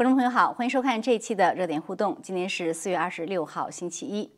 [0.00, 2.16] 观众朋友好，欢迎收看这一期的热点互动。
[2.22, 4.30] 今天是四月二十六号，星期一。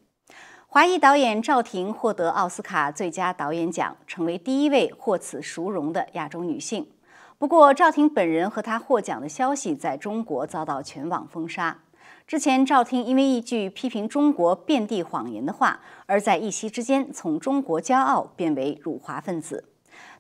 [0.67, 6.91] 华裔导演赵婷获得奥斯卡最佳导演奖，成为第一位获此殊荣的亚洲女性。
[7.39, 11.79] 不过，赵婷本人和她获奖的消息在中国遭到全网封杀。
[12.27, 19.72] 之前，赵婷因为一句批评中国遍地谎言的话，而在一夕之间从中国骄傲变为辱华分子。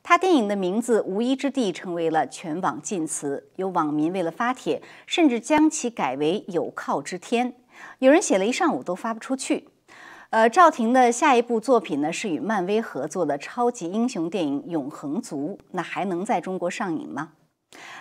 [0.04, 7.54] 他电影的名字《无依之地》成为了全网禁词，有网民为了发帖，甚至将其改为“有靠之天”。
[8.00, 9.68] 有人写了一上午都发不出去。
[10.30, 17.34] 呃，赵婷的下一部作品呢是与漫威合作的超级英雄电影《永恒族》，那还能在中国上映吗？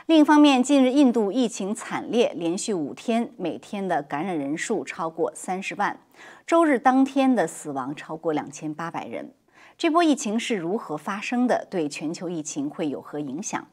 [0.08, 6.00] 另一方面，近日印度疫情惨烈，连续五天每天的感染人数超过三十万，
[6.48, 9.34] 周日当天的死亡超过两千八百人。
[9.82, 11.66] 这波疫情是如何发生的？
[11.68, 13.66] 对全球疫情会有何影响？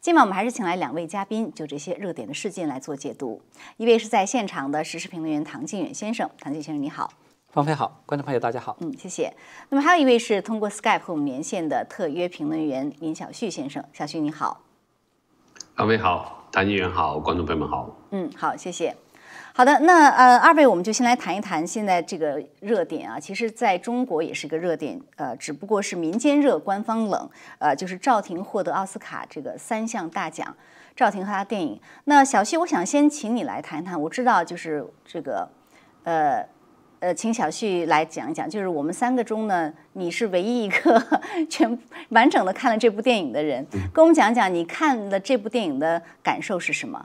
[0.00, 3.42] 今晚我们还是请来两位嘉宾，就这些热点的事件来做解读。
[3.76, 7.12] 一位是在现场的时事评论员唐靖远先生，唐靖先生你好，
[7.50, 9.34] 方飞好，观众朋友大家好，嗯，谢谢。
[9.68, 14.62] 那么还有一位是通过 Skype 和我们连线的特约评论员林小旭先生，小旭你好，
[15.76, 18.96] 方飞好，唐靖远好，观众朋友们好，嗯，好，谢谢。
[19.52, 23.18] 好的，那呃，二位我们就先来谈一谈现在这个热点啊。
[23.18, 27.28] 其实，在中国也是个热点，呃，只不过是民间热，官方冷。
[27.58, 30.56] 呃，就是赵婷获得奥斯卡这个三项大奖，
[30.94, 31.78] 赵婷和她电影。
[32.04, 34.00] 那小旭，我想先请你来谈一谈。
[34.00, 35.48] 我知道，就是这个，
[36.04, 36.46] 呃
[37.00, 38.48] 呃，请小旭来讲一讲。
[38.48, 41.76] 就是我们三个中呢，你是唯一一个全
[42.10, 47.04] 完整的看了这部电影的人，跟我们讲讲你看了这部电影的感受是什么？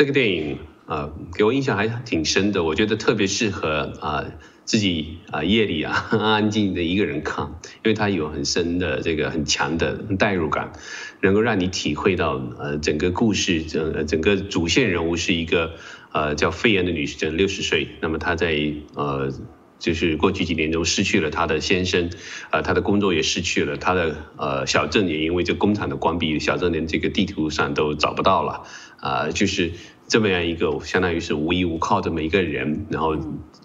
[0.00, 0.56] 这个电影
[0.86, 2.64] 啊，给我印象还挺深的。
[2.64, 4.24] 我觉得特别适合啊
[4.64, 7.44] 自己啊夜里啊 安安静静的一个人看，
[7.84, 10.72] 因为它有很深的这个很强的代入感，
[11.20, 15.72] 能够让你体会到呃整个故事整整个主线人物是一个
[16.12, 19.30] 呃叫肺炎的女士，六十岁，那么她在呃
[19.78, 22.08] 就是过去几年中失去了她的先生，
[22.50, 28.62] 呃她的工作也失去了，她的呃小镇也因为这工厂的关闭，小镇连这个地图上都找不到了。
[29.00, 29.72] 啊，就是
[30.06, 33.16] 这么样一个相当于是无依无靠这么一个人，然后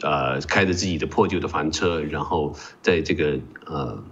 [0.01, 4.03] 呃开着自己的破旧的房车，然后在这个呃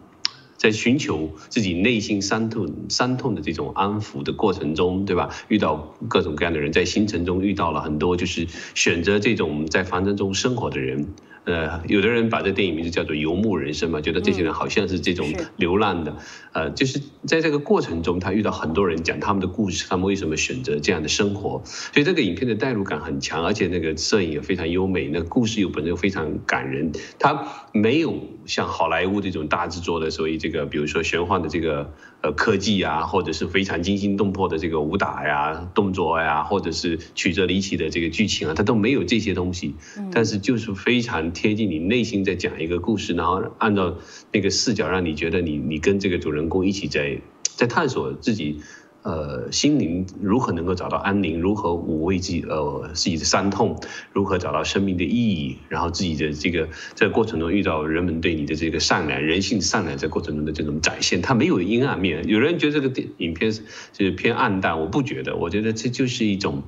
[0.57, 5.29] 在寻求自己内心伤痛伤痛的这种安抚的过程中，对吧？
[5.47, 11.07] 遇到各种各样的人，在行程中遇到了很多就是选择这种在房车中生活的人。
[11.45, 15.27] 呃，有的人把这电影名字叫做游牧人生嘛，觉得这些人好像是这种
[15.57, 16.15] 流浪的，
[16.53, 28.13] 呃，就是在这个过程中，他遇到很多人讲他们的故事，他们为什么选择这样的生活，所以这个影片的代入感很强，而且那个摄影也非常优美，那个故事又本身又非常感人，它没有
[28.45, 39.75] 像好莱坞这种大制作的，所以这个比如说玄幻的这个呃科技啊，或者是非常惊心动魄的这个武打呀、动作呀，或者是曲折离奇的这个剧情啊，它都没有这些东西，
[40.11, 41.23] 但是就是非常。
[41.33, 43.95] 贴近你内心在讲一个故事，然后按照
[44.31, 48.61] 那个视角，让你觉得你你跟这个主人公一起在在探索自己，
[49.03, 53.77] 呃，心灵如何能够找到安宁，如何抚慰自己呃自己的伤痛，
[54.13, 62.25] 如何找到生命的意义，然后自己的这个在过程中遇到人们对你的这个善良、人性善良在过程中的这种展现，它没有阴暗面。
[62.27, 66.63] 有人觉得这个电影片是偏暗淡，我不觉得，我觉得这就是一种，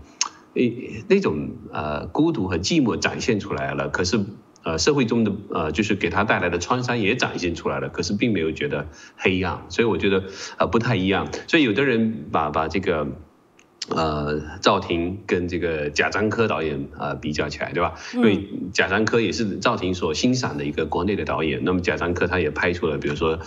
[0.56, 3.88] 诶那种呃孤独和寂寞展现出来了。
[3.90, 4.19] 可是。
[4.66, 10.24] 呃，社会中的呃，就是给他带来的创伤也展现出来了，可是并没有觉得黑暗，所以我觉得
[10.58, 11.30] 呃不太一样。
[11.48, 13.08] 所以有的人把把这个
[13.90, 17.94] 呃赵婷跟这个贾樟柯导演呃比较起来，对吧？
[18.16, 23.38] 因为贾樟柯也是赵婷所欣赏的一个国内的导演，那么贾樟柯他也拍出了比如说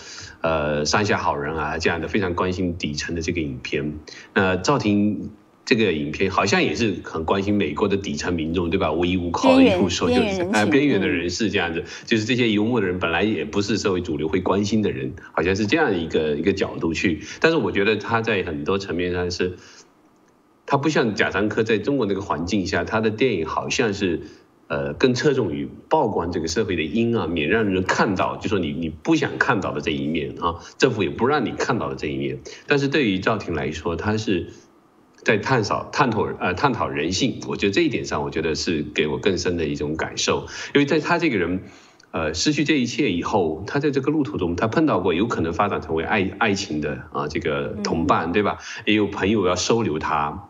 [0.41, 3.99] 呃山下好人啊这样的非常关心底层的这个影片，
[4.35, 5.33] 那赵婷。
[5.69, 8.91] 这个影片好像也是很关心美国的底层民众，对吧？
[8.91, 17.21] 无依无靠的一部说就是啊，边缘的人士这样子，就是这些游牧的人本来也不是社会主流会关心的人，好像是这样一个一个角度去。
[17.39, 19.59] 但是我觉得他在很多层面上是，
[20.65, 24.23] 他不像贾樟柯在中国那个环境下，他的电影好像是
[24.69, 32.39] 呃更侧重于曝光这个社会的阴暗面，让人看到，就说你你不想看到的这一面啊，政府也不让你看到的这一面。
[32.67, 34.47] 但是对于赵婷来说，他是。
[35.29, 40.47] 在探讨探讨呃探讨人性，我觉得这一点上，我觉得是给我更深的一种感受。
[40.75, 41.65] 因为在他这个人，
[42.13, 48.57] 呃，失去这一切以后，他在这个路途中，他碰到过有可能发展成为爱爱情的啊这个同伴，对吧？
[48.87, 50.49] 也有朋友要收留他，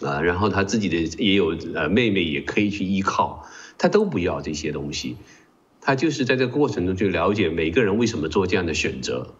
[0.00, 3.48] 啊，然后他自己的也有呃妹妹也可以去依靠，
[3.78, 5.16] 他都不要这些东西，
[5.80, 9.34] 他就是在这个过程中去了解每个人为什么做这样的选择，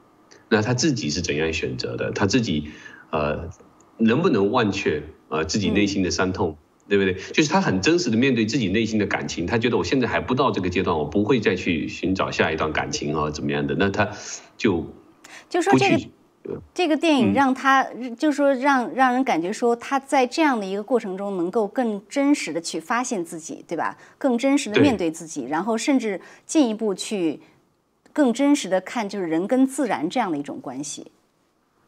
[0.49, 2.71] 那他自己是怎样选择的，他自己
[3.11, 3.51] 呃。
[3.99, 6.57] 能不能忘却呃自己内心的伤痛，
[6.89, 7.15] 对不对？
[7.33, 14.09] 就是他很真实的面对自己内心的感情，他觉得我现在还不到这个阶段，我不会再去寻找下一段感情啊怎么样的，那他
[14.57, 14.87] 就
[15.49, 15.99] 就说这个。
[16.73, 17.85] 这个电影让他，
[18.17, 23.99] 就是说让让人感觉说他在这样的一个过程中能够更真实的去发现自己，对吧？
[24.17, 27.41] 更真实的面对自己，然后甚至进一步去
[28.15, 31.13] 更真实的看，就是人跟自然这样的一种关系。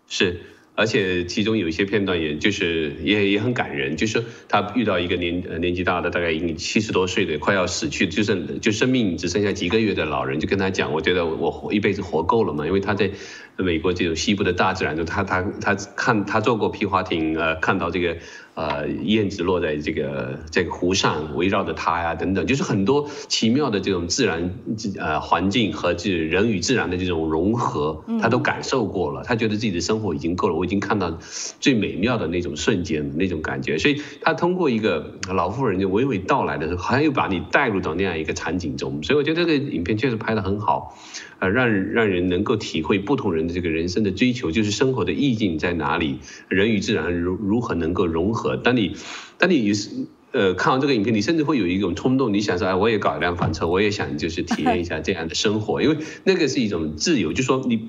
[0.06, 0.42] 是。
[0.74, 13.10] 而且其中有一些片段，也就是也也很感人，就是他遇到一个年年纪大的，大概已经七十多岁的，快要死去，就剩就生命只剩下几个月的老人，就跟他讲，我觉得我活一辈子活够了嘛，因为他在
[13.56, 18.16] 美国这种西部的大自然中，他他他看他坐过皮划艇，呃，看到这个。
[18.60, 24.52] 呃，燕子落在这个这个湖上，围绕着它呀，等等，就是很多奇妙的这种自然
[24.98, 29.22] 呃环境和这人与自然的这种融合，他都感受过了。
[29.22, 31.16] 他觉得自己的生活已经够了，我已经看到
[31.58, 33.78] 最美妙的那种瞬间那种感觉。
[33.78, 39.02] 所以他通过一个老妇人就娓娓道来的时候，好像又把你带入到那样一个场景中。
[39.02, 40.94] 所以我觉得这个影片确实拍得很好。
[41.40, 48.56] 呃，让让人能够体会不同人的这个人生的追求，就是生活的意境在哪里，人与自然如如何能够融合。
[48.56, 48.94] 当你，
[49.38, 49.90] 当你也是
[50.32, 57.88] 呃看完这个影片，你甚至会有一种冲动，你想说，哎，我也搞一辆房车，我也想就是体验一下这样的生活，因为那个是一种自由，就说你。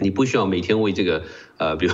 [0.00, 1.22] 你不需要每天为这个
[1.58, 1.92] 呃，比如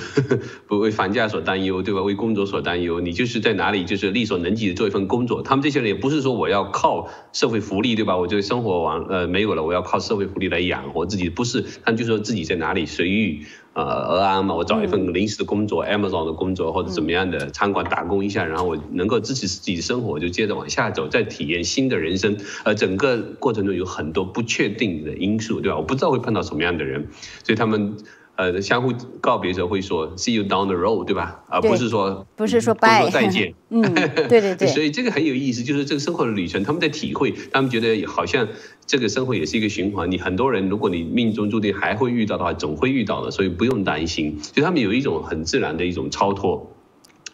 [0.66, 2.02] 不 为房价所担忧，对吧？
[2.02, 5.42] 为工作所担忧，你就是在哪里就是力所能及的做一份工作。
[5.42, 8.16] 他们这些人也不是说我要靠社会福利，对吧？
[8.16, 11.62] 我这个生活完呃没有了，我要靠社会福利来养活自己，不是。
[11.84, 13.44] 他们就说自己在哪里随遇
[13.76, 14.54] 呃而安嘛。
[14.54, 22.36] 我找一份临时的工作，Amazon 的工作或者怎么样的餐馆打工一下，然后我能够支持自己的生活，就接着往下走，再体验新的人生。
[22.64, 25.76] 呃，整个过程中有很多不确定的因素，对吧？
[25.76, 27.06] 我不知道会碰到什么样的人，
[27.44, 27.96] 所以他们。
[28.36, 31.42] 呃，相互告别时候会说 “see you down the road”，对吧？
[31.48, 33.54] 而不是说不是说拜再见。
[33.70, 33.82] 嗯，
[34.28, 34.68] 对对对。
[34.72, 38.46] 所以这个很有意思，就是这个生活的旅程，他们在体会，他们觉得好像
[38.86, 40.10] 这个生活也是一个循环。
[40.10, 44.38] 你很多人，如果你命中注定还会遇到的话，总会遇到的，所以不用担心。
[44.52, 46.70] 就他们有一种很自然的一种超脱。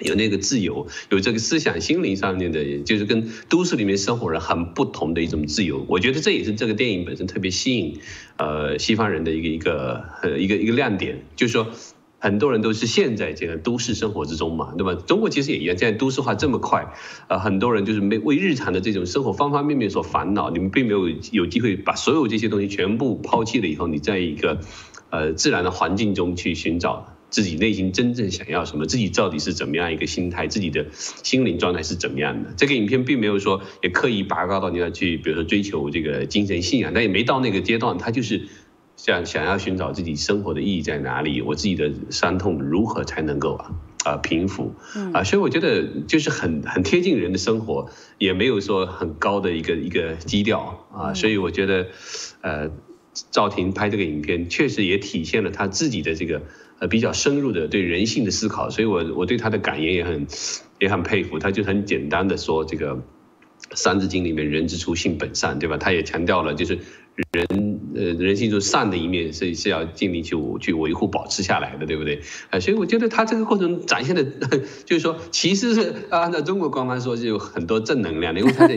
[0.01, 5.85] 有那个自由，有这个思想心灵上面的，就是跟都市里面生活人很不同的一种自由。
[5.89, 7.99] 我觉得这也是这个电影本身特别吸引，
[8.37, 11.69] 呃，西方人的一个一个一个一个亮点，就是说
[12.19, 14.95] 很多人都是陷在这个都市生活之中嘛，对吧？
[14.95, 16.93] 中国其实也一样，现在都市化这么快，
[17.29, 24.61] 呃，很多人就是没为日常的这种生活方方面面所烦恼，你们并没有有机会把所有这些东西全部抛弃了以后，你在一个
[25.11, 27.12] 呃自然的环境中去寻找。
[27.33, 28.87] 自己内心真正想要什么？
[28.87, 30.47] 自己到底是怎么样一个心态？
[30.47, 32.53] 自己的心灵状态是怎么样的？
[32.57, 37.97] 这个影片并没有说也刻意拔高到你要去，比如说追求这个精神信仰，但也没到那个阶段。
[37.97, 38.49] 他就是
[38.97, 43.73] 想想要寻找自己生活的意义在哪里，我自己的伤痛如何才能够啊
[44.05, 44.75] 啊平复
[45.15, 45.25] 啊？
[45.25, 47.89] 所以我觉得就是很很贴近人的生活，
[48.19, 51.15] 也没有说很高的一个一个基调啊。
[51.15, 51.87] 所以我觉得，
[52.43, 52.71] 呃，
[53.31, 56.43] 赵婷拍这个影片确实也体现了他自己的这个。
[56.79, 60.27] 呃，比较深入的对人性的思考，所以我我对他的感言也很
[60.81, 61.39] 也很佩服。
[61.39, 62.97] 他就很简单的说，这个
[63.73, 65.77] 《三字经》里面“人之初，性本善”，对吧？
[65.79, 66.77] 他也强调了，就是
[67.31, 72.21] 人呃人性中善的一面是是要尽力去去维护、保持下来的，对不对？
[72.51, 74.25] 呃，所以我觉得他这个过程展现的，
[74.85, 78.77] 就是说，其实是按照中国官方说，是有很多正能量的，因为他在。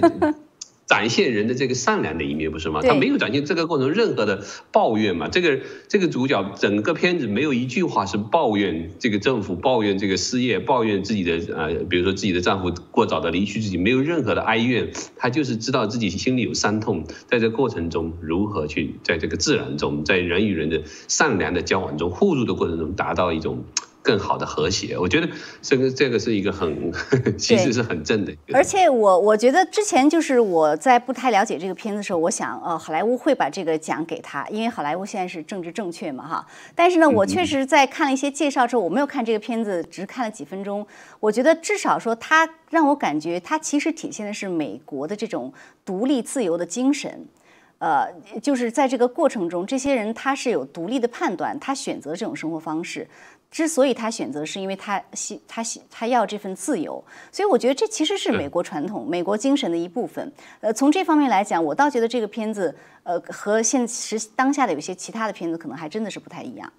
[0.88, 2.82] 展现人的这个善良的一面，不是吗？
[2.82, 5.28] 他没有展现这个过程任何的抱怨嘛？
[5.28, 14.92] 这个这个主角整个片子没有一句话是抱怨这个政府、抱怨这个失业、抱怨自己的呃，比如说自己的丈夫过早的离去自己，没有任何的哀怨。
[15.16, 23.64] 他就是知道自己心里有伤痛，在这过程中如何去在这个自然中，在人与人的善良的交往中、互助的过程中达到一种。
[24.06, 25.28] 更好的和谐，我觉得
[25.64, 26.94] 这个这个是一个很，
[27.36, 28.32] 其实是很正的。
[28.54, 36.48] 而且我我觉得之前就是我在不太了解这个片子的时候，我想呃好莱坞会把这个奖给他，因为好莱坞现在是政治正确嘛哈。
[36.76, 40.86] 但是呢，我确实在看了一些介绍之后，我没有看这个片子，只是看了几分钟。
[41.20, 45.52] 我觉得至少说，它让我感觉它其实体现的是美国的这种
[45.84, 47.26] 独立自由的精神。
[47.78, 48.08] 呃，
[48.42, 53.06] 就是在这个过程中，这些人他是有独立的判断，他选择这种生活方式。
[53.56, 60.30] 之所以他选择，是因为他希他希他要这份自由，所以我觉得这其实是美国传统、美国精神的一部分。
[60.60, 66.70] 呃，从这方面来讲，我倒觉得这个片子，呃，和现实当下的有些其他的片子可能还真的是不太一样。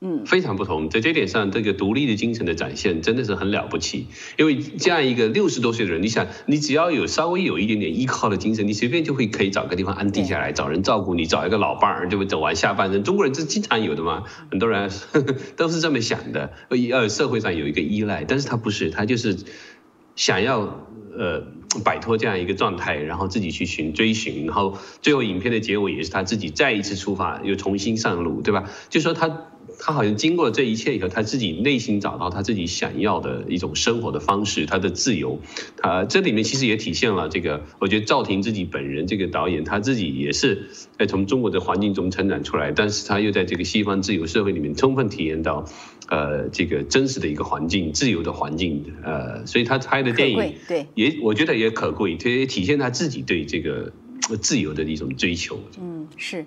[0.00, 0.88] 嗯，非常不同。
[0.90, 4.06] 在这点上，这个独立的精神的展现真的是很了不起。
[4.36, 13.02] 因为这样一个六十多岁的人，你想，你只要有稍微有一点点依靠的精神，你随便就会可以找个地方安定下来，找人照顾你，找一个老伴儿，就会走完下半生。
[13.02, 14.88] 中国人这经常有的嘛，很多人
[15.56, 16.52] 都是这么想的。
[16.68, 19.36] 呃，社会上有一个依赖，但是他不是，他就是
[20.14, 20.86] 想要
[21.18, 21.44] 呃
[21.84, 28.70] 摆脱这样一个状态，然后自己去寻追寻，然后最后影片的结尾也是他自己再一次出发，又重新上路，对吧？
[28.90, 29.46] 就说他。
[29.78, 35.38] 他好像经过这一切以后，他自己内心找到他自己想要的一种生活的方式，他的自由。
[35.76, 40.68] 他这里面其实也体现了这个，我觉得赵婷自己本人这个导演，他自己也是
[40.98, 45.64] 在从中国的环境中成长出来，但是他又在这个西方自由社会里面充分体验到，
[46.08, 53.92] 呃，这个真实的一个环境，自由的环境，呃，所以他拍的电影对也我觉得也可贵，他也体现他自己对这个
[54.40, 55.60] 自由的一种追求。
[55.80, 56.44] 嗯，是。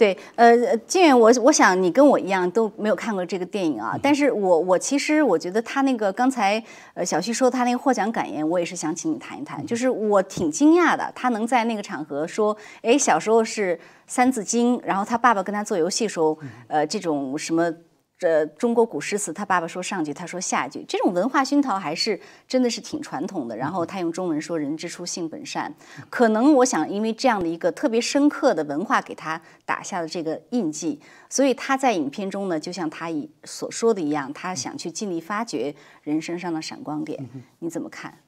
[0.00, 6.62] 对，呃，金远，我我想你跟我一样都没有看过这个电影啊，但是我我其实我觉得他那个刚才
[6.94, 16.38] 呃小旭说他那个获奖感言，我也是想请你谈一谈，就是我挺惊讶的，他能在那个场合说，哎，小时候是三字经，然后他爸爸跟他做游戏时候，
[16.68, 17.70] 呃，这种什么。
[18.20, 23.56] 这中国古诗词，他爸爸说上句，他说下句，这种文化熏陶还是真的是挺传统的。
[23.56, 25.74] 然后他用中文说“人之初，性本善”，
[26.10, 31.00] 可能我想，因为这样的一个特别深刻的文化给他打下了这个印记，
[31.30, 33.06] 所以他在影片中呢，就像他
[33.44, 37.26] 所说的一样，他想去尽力发掘人生上的闪光点。
[37.60, 38.18] 你怎么看？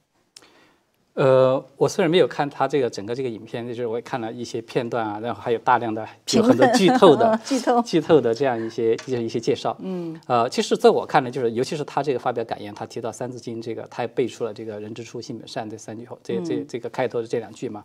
[1.15, 9.77] 呃，我虽然没有看他这个整个这个影片，就是我也看了一些片段啊，然后还有大量的有很多剧透的 剧透剧透的这样一些一些一些介绍。
[9.81, 17.85] 嗯，呃，其实在我看来，就是尤其是他这个发表感言，他提到《三字经》这个，他也背出了这个“人之初，性本善”这三句后，这这这个开头的这两句嘛。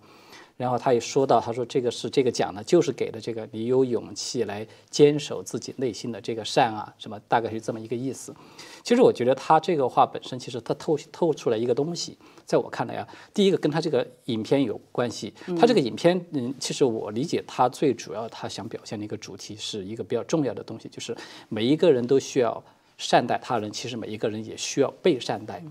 [0.58, 8.36] 然后他也说到，他说这个是这个奖呢，就是给的这个你有勇气来坚守自己内心的这个善啊，什么大概是这么一个意思。
[8.82, 15.32] 其实我觉得他这个话本身，其实他透透出来一个东西，在我看来啊，第一个跟他这个影片有关系。
[15.60, 21.16] 他这个影片，嗯，其实我理解他最主要他想表现的一个主题是一个比较重要的东西，就是
[21.50, 22.64] 每一个人都需要
[22.98, 25.64] 善待他人，其实每一个人也需要被善待，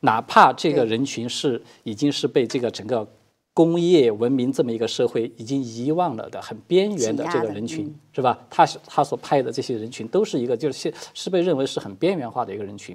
[0.00, 3.08] 哪怕这个人群是已经是被这个整个。
[3.56, 8.38] 工业文明这么一个社会已经遗忘了的很边缘的这个人群，是吧？
[8.50, 12.94] 他他所派的这些人群都是一个就是现是被认为是很边缘化的一个人群，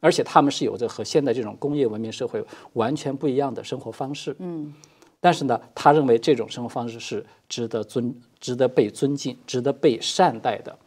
[0.00, 4.34] 而且他们是有着和现在这种工业文明社会完全不一样的生活方式。
[4.38, 4.72] 嗯，
[5.20, 10.78] 但是呢，他认为这种生活方式是值得尊、值得被尊敬、值得被善待的。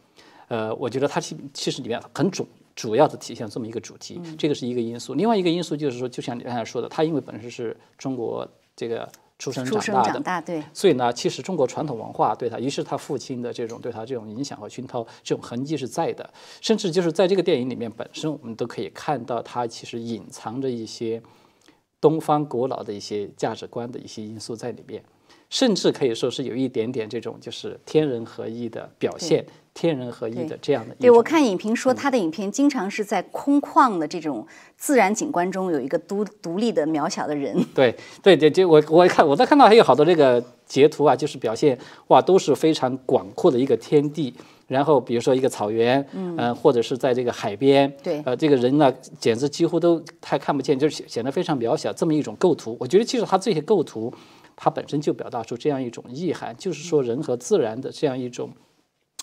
[0.48, 5.14] 呃，我觉得他其其实里面很主主要的体现这么一个主题，这个是一个因素。
[5.14, 8.44] 另外一个因素就是说，就像你刚才说的，他因为本身是中国。
[8.76, 16.32] 这个出生长大的，对，所以呢，其实中国传统文化对他，于是他父亲的这种对他这种影响和熏陶，这种痕迹是在的。
[16.60, 21.20] 甚至就是在这个电影里面本身，我们都可以看到他其实隐藏着一些
[22.00, 25.02] 东方古老的一些价值观的一些因素在里面，
[25.50, 29.44] 甚至可以说是有一点点这种就是天人合一的表现。
[29.74, 37.56] 天人合一的这样的，对我看影评说他的影片经常是在空旷的这种自然景观中有一个独独立的渺小的人。
[37.74, 44.34] 对对对，就我我看我在看到还有好多这个截图啊，就是表现哇都是非常广阔的一个天地，
[44.68, 52.76] 然后比如说一个草原，嗯，或者是在这个海边，对，呃，这个人呢简直几乎都太看不见，就是显显得非常渺小，这么一种构图。
[52.78, 54.12] 我觉得其实他这些构图，
[54.54, 58.50] 它本身就表达出这样一种意涵，就是说人和自然的这样一种。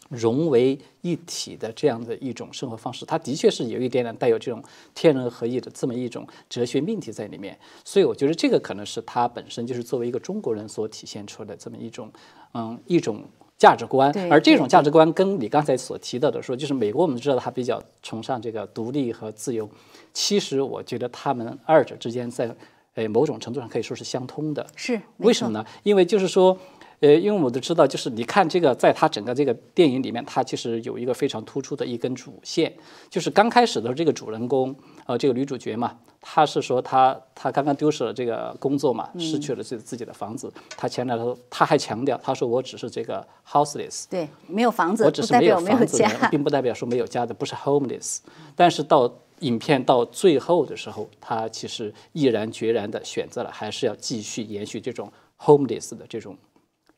[0.10, 4.62] 融为一体的这样的一种生活方式，它的确是有一点点带有这种
[4.94, 7.58] 天人合一的这么一种哲学命题在里面。
[7.86, 12.12] 所以我觉得这个可能是它本身就是作为一个中国人所体现出的这么一种，
[12.54, 13.24] 嗯，一种
[13.58, 14.12] 价值观。
[14.32, 19.70] 而这种价值观跟你刚才所提到的说，就是美国我们知道它比较崇尚这个独立和自由，
[20.12, 22.54] 其实我觉得他们二者之间在
[22.96, 24.66] 呃某种程度上可以说是相通的。
[24.75, 25.63] 是为什么呢？
[25.84, 26.58] 因为就是说。
[27.01, 32.74] 呃，因为我们都知道，就是你看这个，在他整个这个电影里面，他其实有一个非常突出的一根主线，
[33.10, 34.75] 就是刚开始的，这个主人公，
[35.06, 48.18] 呃，这个女主角嘛，她是说她她刚刚丢失了这个工作嘛，失去了自自己的房子，她前来的时候，她还强调，她说我只是这个 houseless，对，没有房子，我只是没有房子，并不代表说没有家的，不是 homeless。
[48.58, 56.36] 但是到影片到最后的时候，她其实毅然决然的选择了，还是要继续延续这种 homeless 的这种。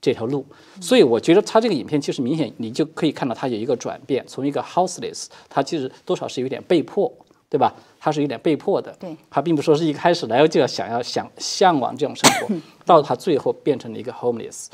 [0.01, 0.43] 这条路，
[0.81, 7.11] 所以我觉得他这个影片其实明显，你就可以看到他有一个转变，从一个 houseless，他其实多少是有点被迫，
[7.47, 7.71] 对吧？
[7.99, 14.65] 他是有点被迫的，对，他并不说是一开始来就要想要想向往这种生活， 到他最后变成了一个 homeless。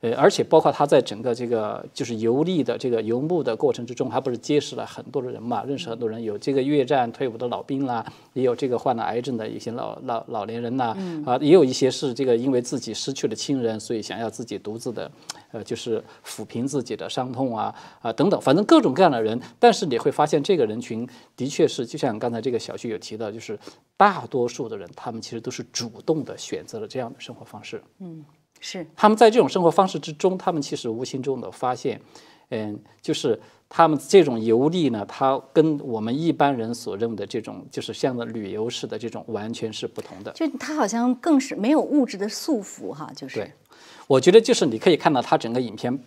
[0.00, 15.10] 呃，而且包括他在整个这个就是游历的这个游牧的过程之中，他不是结识了很多的人嘛，认识很多人，有这个越战退伍的老兵啦，也有这个患了癌症的一些老老老年人呐，啊，也有一些是这个因为自己失去了亲人，所以想要自己独自的，
[15.52, 19.38] 呃，就是抚平自己的伤痛啊啊等等，反正各种各样的人。
[19.58, 23.58] 但是你会发现，这个人群的确是就像刚才这个小旭有提到，就是
[23.98, 27.82] 大多数的人，他们其实都是主动的选择了这样的生活方式。
[27.98, 28.24] 嗯，
[28.60, 28.86] 是。
[28.94, 32.00] 他们在这种生活方式之中，他们其实无形中的发现，
[32.50, 40.30] 嗯，就是他们这种游历呢，它跟我们一般人所认为的这种就是像的旅游式的这种完全是不同的。
[40.32, 43.40] 就他好像更是没有物质的束缚哈，就是。
[43.40, 43.52] 对，
[44.06, 45.98] 我觉得就是你可以看到他整个影片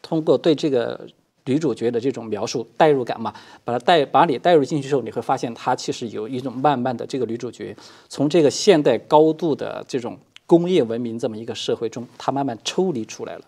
[0.00, 1.06] 通过对这个
[1.46, 3.32] 女主角的这种描述代入感嘛，
[3.64, 7.74] 把它带把你带入进去之后，你会发现她其实有一种慢慢的这个女主角
[8.08, 10.16] 从这个现代高度的这种
[10.48, 13.42] 工业文明这么一个社会中，它慢慢抽离出来了，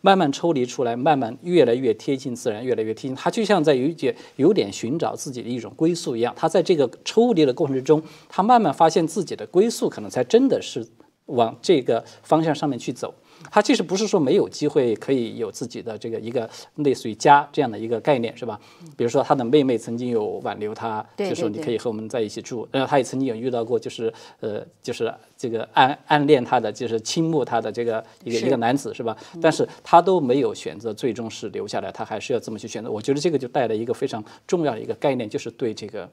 [0.00, 3.14] 慢慢抽离出来，慢慢越来越贴近自然，越来越贴近。
[3.14, 6.34] 它就像在有一点有点寻找自己的一种归宿一样。
[6.36, 10.84] 他在这个抽离的过程之中，他慢慢发现自己的归宿可能才真的是
[11.26, 13.14] 往这个方向上面去走。
[13.50, 18.60] 他其实不是说没有机会可以有自己的这个一个类似于家这样的一个概念，是吧？
[18.98, 22.68] 比如说他的妹妹曾经有挽留他，对就说你可以和我们在一起住。
[22.70, 29.16] 然后他也曾经有遇到过，就是呃，就是这个暗暗恋他的，就是倾慕他的这个一个一个男子，是吧？
[29.40, 32.90] 但是他都没有选择，最终是留下来，他还是要这么去选择。
[32.90, 36.06] 我觉得这个就带来一个非常重要的一个概念，就是对这个。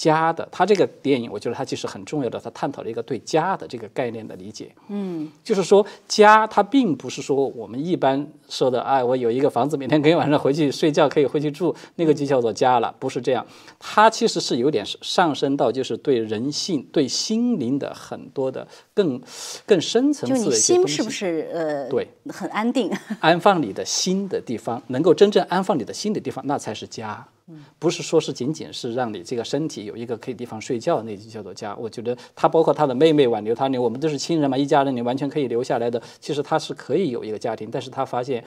[0.00, 4.74] 家的，他这个电影，我觉得它其实很重要的，它探讨了一个对家的这个概念的理解。
[4.88, 13.46] 嗯，就是说家，它并不是说我们一般说的，哎，我有一个房子，每天可以晚上回去睡觉，可以回去住，那个就叫做家了，不是这样。
[13.78, 19.20] 它其实是有点上升到就是对人性、对心灵的很多的更
[19.66, 20.94] 更深层就你次的一些东西。
[20.94, 22.90] 心是不是呃对很安定？
[23.20, 27.28] 安放你的心的地方，能够真正安放你的心的地方，那才是家。
[27.78, 31.74] 不是说是仅仅是让你这个身体有一个可以地方睡觉，那就叫做家。
[31.76, 36.02] 我觉得他包括他的妹妹挽留他，你我们都是亲人嘛，一家人，你完全可以留下来的。
[36.20, 38.44] 其实他是可以有一个家庭，但是他发现，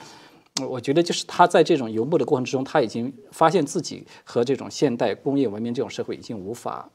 [0.60, 6.88] 呃我觉得就是他在这种游牧的过程之中，他已经发现自己和这种现代工业文明这种社会已经无法。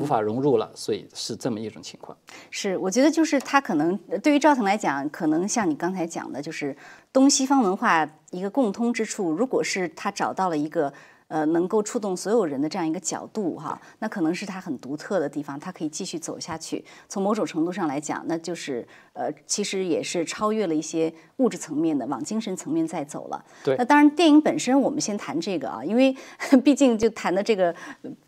[0.00, 2.16] 无法融入了，所以是这么一种情况。
[2.50, 6.74] 是，我觉得就是他可能呃对于赵腾来讲，可能像你刚才讲的，就是
[7.12, 9.30] 东西方文化一个共通之处。
[9.30, 10.90] 如果是他找到了一个
[11.28, 16.84] 呃能够触动所有人的这样一个角度哈，那可能是它很独特的地方，它可以继续走下去。
[17.08, 23.44] 从某种程度上来讲，那就是呃其实也是超越了一些物质层面的，往精神层面再走了。
[23.64, 26.14] 对那当然电影本身我们先谈这个啊，因为
[26.64, 27.74] 毕竟就谈的这个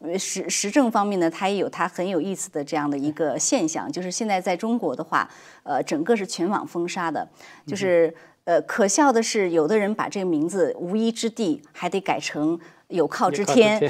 [0.01, 5.29] 呃时时政方面呢，它也有它很有意思的这样的一个现象，就是现在在中国的话，
[5.63, 7.29] 呃，整个是全网封杀的，
[7.65, 8.13] 就是
[8.45, 12.59] 呃，可笑的是，有的人把这个名字“无一之地”还得改成。
[12.89, 13.81] 有靠之天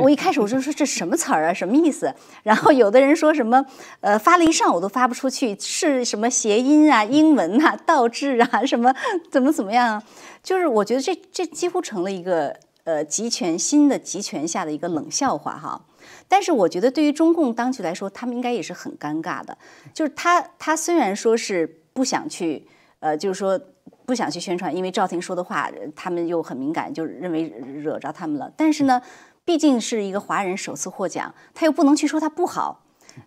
[0.00, 2.14] 我一开始我就说这什么词儿啊，什么意思？
[2.42, 3.64] 然后有的人说什么，
[4.00, 8.94] 呃，发了一上午都发不出去，是什么谐音啊、英文呐、倒置啊，什么
[9.30, 10.02] 怎么怎么样？
[10.42, 15.84] 就是我觉得这这几乎成了一个呃集权新的集权下的一个冷笑话哈。
[16.28, 19.56] 但是我觉得对于中共当局来说，他们应该也是很尴尬的。
[19.92, 22.66] 就是他他虽然说是不想去，
[23.00, 23.60] 呃，就是说
[24.06, 28.50] 不想去宣传，因为赵婷说的话，呃他们又很敏感，就认为惹着他们了。
[28.56, 29.02] 但是呢，
[29.44, 32.80] 毕竟是一个华人首次获奖，他又不能去说他不好，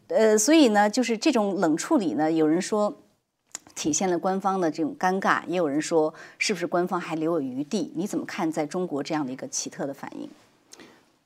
[0.07, 2.95] 呃，所以呢，就是这种冷处理呢，有人说。
[3.75, 7.93] 体现了官方的这种尴尬，也有人说是不是官方还留有余地？
[7.95, 10.27] 你怎么看在中国这样的一个奇特的反应？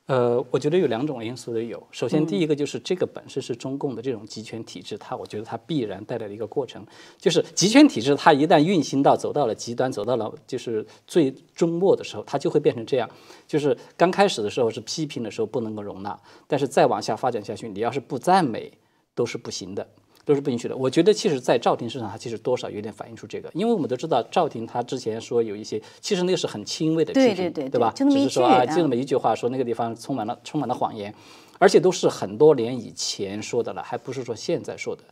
[0.06, 1.82] 呃，我觉得有两种因素都有。
[1.90, 6.86] 首先，第一个就是这个本身是中共的这种集权体制，它我觉得它必然带来的一个过程，
[7.18, 13.10] 就是集权体制它一旦运行到走到了极端，走到了就是最终末的时候，它就会变成这样。
[13.48, 18.70] 就是刚开始的时候是批评的时候不能够容纳，但是再往下发展下去，你要是不赞美
[19.16, 19.88] 都是不行的。
[20.26, 20.76] 都是不允许的。
[20.76, 27.92] 我觉得其实，在赵婷身上，他其实多少有点反映出这个，因为我们都知道赵婷她之前说有一些，其实那个是很轻微的批评，对对对对吧？
[27.96, 31.14] 就是说啊，句就那么一句话，说那个地方充满了充满了谎言，
[31.60, 35.04] 而且都是很多年以前说的了，还不是说现在说的。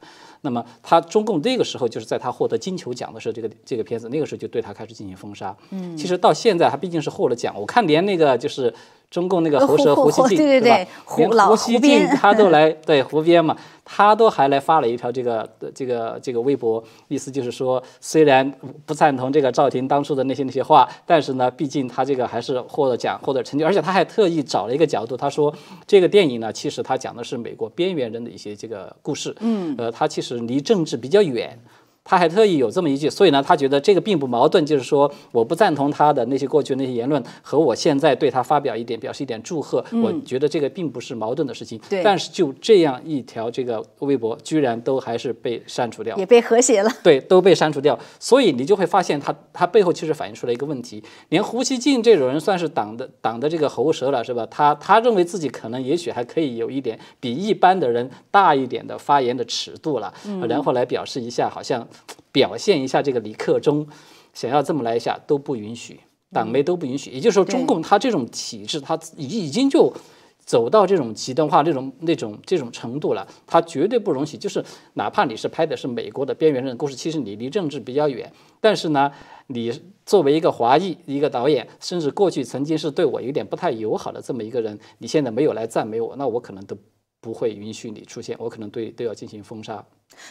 [0.44, 5.56] 那么他中共那个时候就是在他获得金球奖的时候，这个这个片子那个时候就对他开始进行封杀。
[5.70, 8.74] 嗯，其实到现在他毕竟是获了奖，我看连那个就是
[9.12, 18.50] 中共那个呃喉舌胡锡进，对对吧对胡连老胡锡进他都来 对胡边嘛，他都还来发了一条这个这个这个微博，意思就是说虽然
[18.86, 25.54] 不赞同这个赵婷当初的那些那些话，但是呢，毕竟他这个还是获了奖获得成就，而且他还特意找了一个角度，他说
[25.86, 31.60] 这个电影呢，其实他讲的是美国边缘人的一些这个故事，嗯，呃，他其实离政治比较远。
[32.12, 41.80] 他还特意有这么一句，所以呢，他觉得这个并不矛盾，就是说我不赞同他的那些过去那些言论，和我现在对他发表一点表示一点祝贺，我觉得这个并不是矛盾的事情。
[41.90, 46.18] 对但是就这样一条这个微博，居然都还是被删除掉。
[46.18, 46.92] 也被和谐了。
[47.02, 54.46] 对，都被删除掉，所以你就会发现他他背后其实反映出来一个问题，连胡锡进这种人算是党的党的这个喉舌了，是吧？
[54.52, 60.14] 他他认为自己可能也许还可以有一点比一般的人大一点的发言的尺度了，
[60.50, 61.88] 然后来表示一下，好像
[62.32, 63.88] 表现一下这个李克忠
[64.34, 66.00] 想要这么来一下都不允许，
[66.32, 69.94] 党媒都不允许，也就是说，中共它这种体制，它已已经就。
[70.44, 74.36] 走到这种极端化、这种那种这种程度了，他绝对不容许。
[74.36, 74.62] 就是
[74.96, 79.12] 哪怕你是拍的是美国的边缘人的故事，其实你离政治比较远，但是呢，
[79.48, 79.72] 你
[80.04, 86.76] 作为一个华裔一个导演，甚至过去曾经是对我有点不太友好的这么一个人，你现在没有来赞美我，那我可能都
[87.22, 89.86] 不会允许你出现，我可能对都要进行封杀。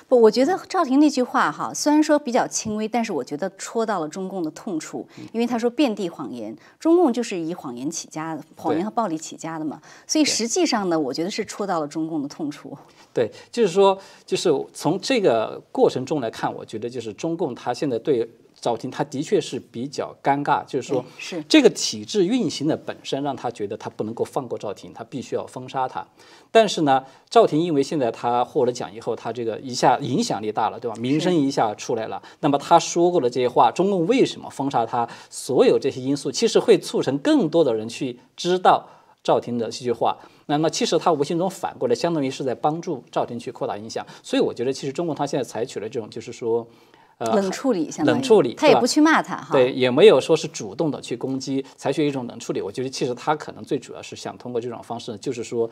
[0.06, 12.76] 不，我觉得赵婷那句话哈，虽然说比较轻微，但是我觉得戳到了中共的痛处，因为他说遍地谎言，中共就是以谎言起家的，谎言和暴力起家的嘛，所以实际上呢，我觉得是戳到了中共的痛处。
[13.14, 18.28] 对，就是说，就是从这个过程中来看，我觉得就是中共他现在对
[18.60, 26.06] 赵婷，他的确是比较尴尬，就是说，是这个体制运行的本身让他觉得他不能够放过赵婷，他必须要封杀他。
[26.50, 30.96] 但是呢，赵婷因为现在他获了奖以后，他这个一下影响力大了，对吧？
[31.00, 32.22] 名声一下出来了。
[32.40, 35.08] 那么他说过的这些话，中共为什么封杀他？
[35.30, 38.86] 所有这些因素，其实会促成更多的人去知道
[39.24, 40.18] 赵婷的这句话。
[40.46, 44.04] 那么其实他无形中反过来，相当于是在帮助赵婷去扩大影响。
[44.22, 46.66] 所以我觉得，其实中共他现在采取了这种，就是说。
[47.20, 49.48] 呃，冷处理，相当于冷处理他也不去骂他哈。
[49.52, 52.60] 对，也没有说是主动的去攻击，采取一种冷处理。
[52.60, 55.70] 我觉得其实他可能最主要是想通过这种方式，就是说。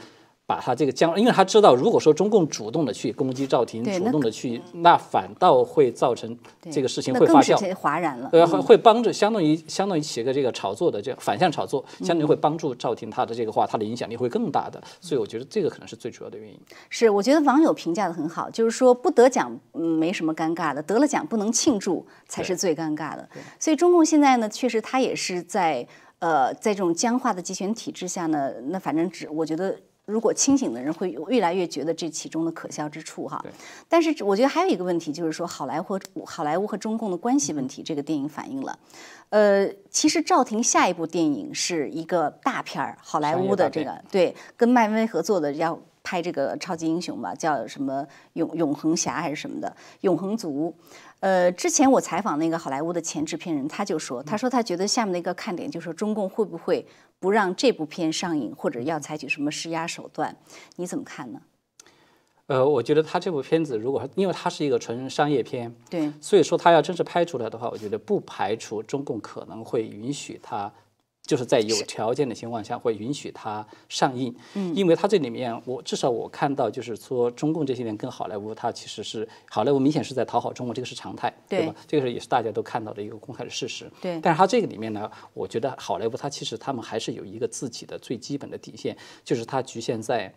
[0.48, 6.34] 把他这个将，因为他知道，如果说中共主动的去攻击赵婷，主动的去，那反倒会造成
[6.70, 8.30] 这个事情会发酵，哗然了。
[8.32, 16.58] 对，会会帮助，相当于相当于起个这个炒作的这样反向炒作，相当于会帮助赵婷她的这个话，她的影响力会更大的，所以我觉得这个可能是最主要的原因。
[16.88, 23.28] 是，我觉得网友评价的很好，就是说不得奖嗯没什么尴尬的，得了奖不能庆祝才是最尴尬的。
[23.60, 25.86] 所以中共现在呢，确实他也是在
[26.20, 29.78] 呃在这种僵化的集权体制下呢，那反正只我觉得。
[30.08, 33.44] 如果清醒的人会越来越觉得这其中的可笑之处哈，
[33.88, 38.78] 但是我觉得还有一个问题就是说好莱坞好莱坞和中共的关系问题，这个电影反映了。
[39.28, 50.74] 呃，其实赵婷下一部电影是一个大片儿，好莱坞的这个对，跟漫威合作的要拍这个超级英雄吧，叫什么永永恒侠还是什么的，永恒族。
[51.20, 56.86] 呃，之前我采访那个好莱坞的前制片人，他就说，他说他觉得下面的一个看点就是说中共会不会
[57.20, 60.34] 不让这部片上映，或者要采取什么施压手段？
[60.76, 61.42] 你怎么看呢？
[62.46, 70.72] 呃，我觉得他这部片子，如果因为它是一个纯商业片，对，所以说他要真是拍出来的话，我觉得不排除中共可能会允许他，
[71.28, 74.34] 就是在有条件的情况下会允许它上映。
[74.54, 81.74] 嗯，因为它这里面，我至少我看到就是说，中共这些年跟好莱坞，它其实是好莱坞明显是在讨好中国，这个是常态，对吧？
[81.86, 83.90] 这个是也是大家都看到的一个公开的事实。
[84.00, 90.34] 对，但是它这个里面呢，我觉得好莱坞它其实他们还是有一个自己的最基本的底线，就是它局限在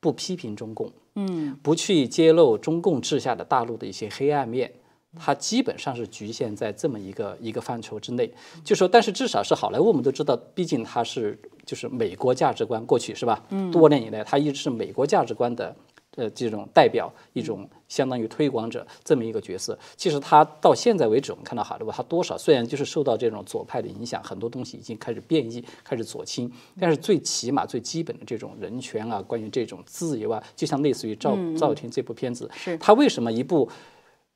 [0.00, 0.90] 不批评中共。
[1.16, 4.72] 嗯，不去揭露中共治下的大陆的一些黑暗面，
[5.18, 8.32] 它基本上是局限在这么一个一个范畴之内。
[8.64, 13.44] 就说，但是至少是好莱坞，我们都知道，毕竟它是就是美国价值观过去是吧？
[13.50, 15.74] 嗯，多年以来，它一直是美国价值观的
[16.16, 19.76] 呃这种代表，一种相当于推广者这么一个角色。
[19.96, 33.68] 其实它到现在为止，我们看到好莱坞，它多少虽然就是受到这种左派的影响，很多东西已经开始变异，开始左倾，但是最起码最基本的这种人权啊，关于这种自由啊，就像类似于赵赵婷这部片子，是它为什么一部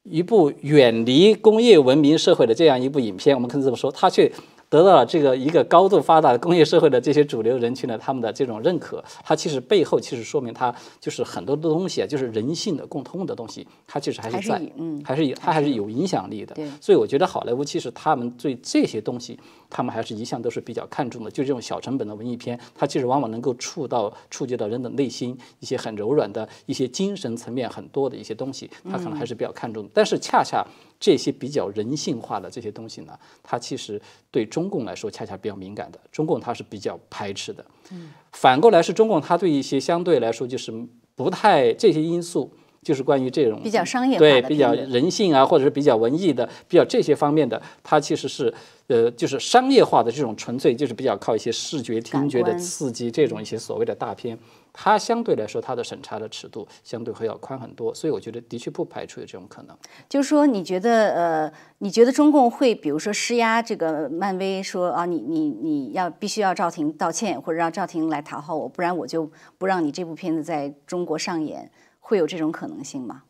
[0.05, 4.31] 一部远离工业文明社会的这样一部影片，我们可以这么说，他却
[4.75, 16.57] 得到了这个一个高度发达的工业社会的这些主流人群的他们的这种认可，它其实背后其实说明它就是很多的东西啊，就是人性的共通的东西，它其实还还是在，嗯还是有它还是有影响力的。
[16.81, 19.39] 所以我觉得好莱坞其实他们对这些东西，
[19.71, 21.31] 他们还是一向都是比较看重的。
[21.31, 29.91] 就这种小成本的文艺片，它其实往往能够触到触及到人的内心一些很柔软的一些精神层面很多的一些东西，它可能还是比较看重的。
[29.95, 30.67] 但是恰恰
[31.05, 33.13] 这些比较人性化的这些东西呢，
[33.43, 37.63] 它其实对中共来说恰恰比较敏感的，中共它是比较排斥的。
[38.33, 40.73] 反过来是中共，它对一些相对来说就是
[41.15, 42.51] 不太这些因素
[42.83, 48.55] 就是关于这种比较商业化对比较人性啊，或者是比较文艺的、比较这些方面的，它其实是
[48.87, 54.39] 呃，就是商业化的这种纯粹，就是比较靠一些视觉、听觉的刺激这种一些所谓的大片，
[54.77, 59.77] 它相对来说它的审查的尺度相对会要宽很多，所以我觉得的确不排除有这种可能。
[60.09, 73.23] 就是说，你觉得呃，你觉得中共会比如说施压这个漫威说啊，你你你要必须要赵婷道歉，或者让赵婷来讨好我，不然我就不让你这部片子在中国上演，会有这种可能性吗？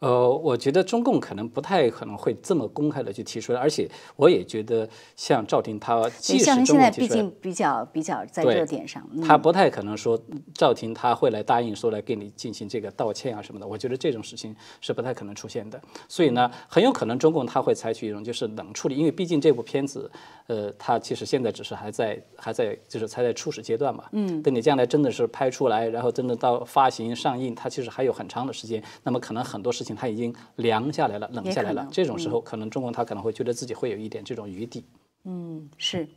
[0.00, 10.20] 呃，我觉得中共可能不太可能会这么公开的去提出来，而且我也觉得像赵婷她，即使像中现在毕共提出来竟比较比较在对热点上，嗯他不太可能说
[10.52, 15.80] 赵婷他会来答应说来给你进行这个道歉啊什么的，我觉得这种事情是不太可能出现的。
[16.08, 20.10] 所以呢，很有可能中共他会采取一种就是冷处理，因为毕竟这部片子，
[20.46, 24.04] 呃，它其实现在只是还在还在就是才在初始阶段嘛。
[24.12, 24.42] 嗯。
[24.42, 28.82] 等你将来真的是拍出来，然后真的到发行上映，它其实还有很长的时间。
[29.02, 31.72] 那么可能很多事情它已经凉下来了，冷下来。
[31.72, 34.84] 了这种时候，可能中共他可能会觉得自己会有一点这种余地。
[35.28, 36.08] 嗯是，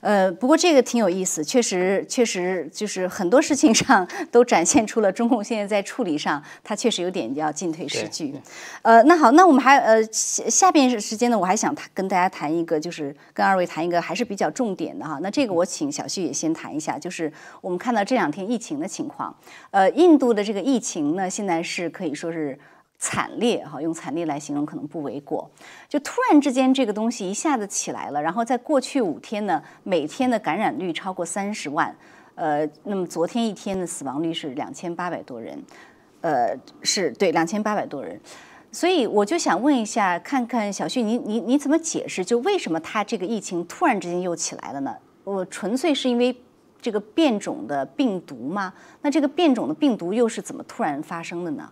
[0.00, 8.34] 呃，不过这个挺有意思，确实确实就是很多事情上 都展现出了中共现在在处理上，它确实有点要进退失据。
[8.80, 15.18] 呃，那好，那我们还呃下下边时间呢，我还想谈跟大家谈一个，就是跟二位谈一个还是比较重点的哈。
[15.20, 19.36] 那这个我请小旭也先谈一下，就是我们看到这两天疫情的情况，
[19.70, 22.58] 呃，印度的这个疫情呢，现在是可以说是。
[22.98, 25.50] 惨烈哈，用惨烈来形容可能不为过。
[25.88, 31.94] 就突然之间这个东西一下子起来了，然后在过去五天呢，每天的感染率超过三十万，
[32.34, 35.62] 呃，那么昨天一天的死亡率是两千八百多人，
[36.22, 38.20] 呃，是对两千八百多人。
[38.72, 42.24] 所以我就想问一下，看看小旭，你你你怎么解释？
[42.24, 44.94] 就为什么它这个疫情突然之间又起来了呢？
[45.24, 46.36] 我纯粹是因为
[46.80, 48.72] 这个变种的病毒吗？
[49.02, 51.70] 那这个变种的病毒又是怎么突然发生的呢？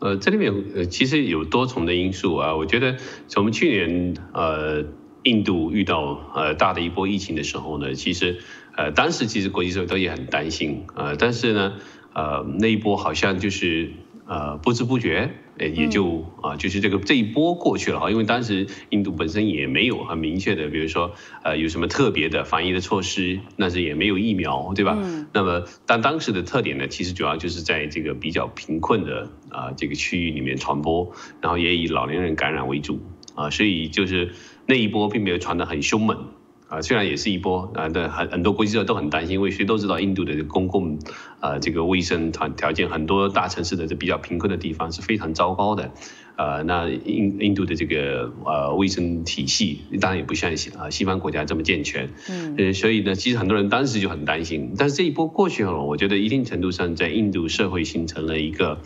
[0.00, 2.54] 呃，这里面呃其实有多重的因素啊。
[2.54, 4.84] 我觉得从去年呃
[5.24, 8.38] 印度遇到呃大的一波疫情的时候呢，其实
[8.76, 11.74] 呃当时其实国际社会都也很担心、呃，但是呢
[12.14, 13.90] 呃那一波好像就是
[14.26, 15.30] 呃不知不觉。
[15.58, 24.96] 呃，也就啊，就是这个这一波过去了哈，因为当时印度本身也没有很明确的，比如说呃有什么特别的防疫的措施，那是也没有疫苗，对吧？
[25.02, 33.00] 嗯那么但当时的特点呢，其实主要就是在这个比较贫困的啊、这个区域里面传播，然后也以老年人感染为主
[33.34, 34.32] 啊、所以就是
[34.66, 36.28] 那一波并没有传得很凶猛。
[36.68, 40.98] 啊，虽然也是一波啊，但很很多国际社会都很担心，因为谁都知道印度的公共
[41.40, 45.90] 啊这个卫生条条件，很多大城市的这比较贫困的地方是非常糟糕的，
[46.36, 58.80] 呃，那印印度的这个呃卫生体系当然也不像西啊西方国家这么健全，嗯呃，所以呢，其实很多人当时就很担心，但是这一波过去后，我觉得一定程度上在印度社会形成了一个。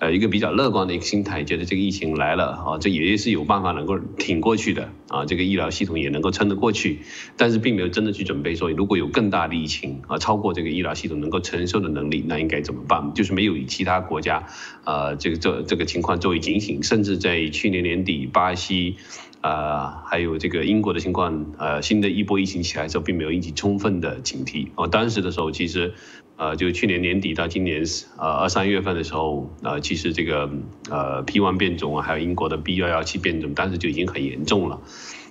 [0.00, 7.00] 呃，一个比较乐观的一个心态，觉得这个疫情来了啊，这也是有办法能够挺过去的啊，这个医疗系统也能够撑得过去，
[7.36, 13.12] 但是并没有真的去准备说，如果有更大的疫情啊，超过这个医疗系统能够承受的能力，那应该怎么办？
[13.14, 14.46] 就是没有以其他国家，
[14.84, 18.96] 呃，这个这这个情况作为警醒，甚至在去年年底巴西。
[19.42, 24.68] 呃，还有这个英国的情况，呃，新的一波疫情起来之后，并没有引起充分的警惕。
[24.74, 25.94] 哦，当时的时候，其实，
[26.40, 27.84] 呃，就去年年底到今年
[28.16, 30.50] 呃二三月份的时候，呃，其实这个
[30.88, 34.80] 呃 P1 变种啊，还有英国的 B 幺幺七变种，当时就已经很严重了。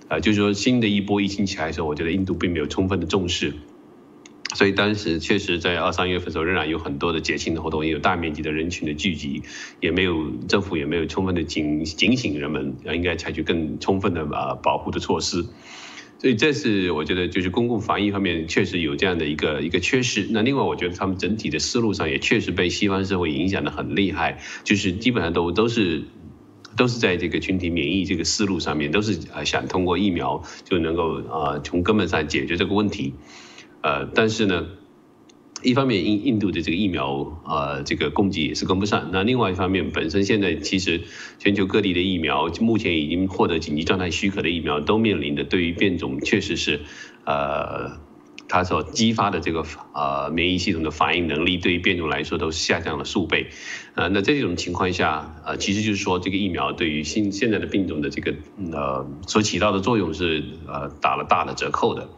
[0.08, 3.56] 呃，就是说新的一波疫情起来的时候，我觉得印度并没有充分的重视。
[4.54, 9.42] 所以当时确实在二三月份的时候，仍然有很多的节庆的活动，也有大面积的人群的聚集，
[9.80, 15.44] 也没有政府也没有充分的警警醒人们，呃，应该采取更充分的啊保护的措施。
[16.20, 20.28] 所以这是我觉得就是公共防疫方面确实有这样的一个一个缺失。
[20.30, 26.04] 那另外我觉得他们整体的思路上也确实被西方社会影响的很厉害，就是基本上都都是。
[26.78, 33.16] 都是在这个群体免疫这个思路上面，都是呃想通过疫苗就能够呃从根本上解决这个问题。
[33.82, 34.66] 呃，但是呢，
[35.62, 41.02] 一方面印印度的这个疫苗呃这个供给也是跟不上，那另外一方面本身现在其实
[41.38, 46.82] 全球各地的疫苗目前已经获得紧急状态许可的疫苗都面临的对于变种确实是
[47.26, 47.98] 呃。
[48.52, 53.46] 它所激发的这个呃免疫系统的反应能力，对于变种来说都下降了数倍，
[53.94, 58.34] 呃，那在这种情况下，呃，其实就是说这个疫苗对于新现在的病种的这个
[58.72, 62.10] 呃所起到的作用是呃打了大的折扣的。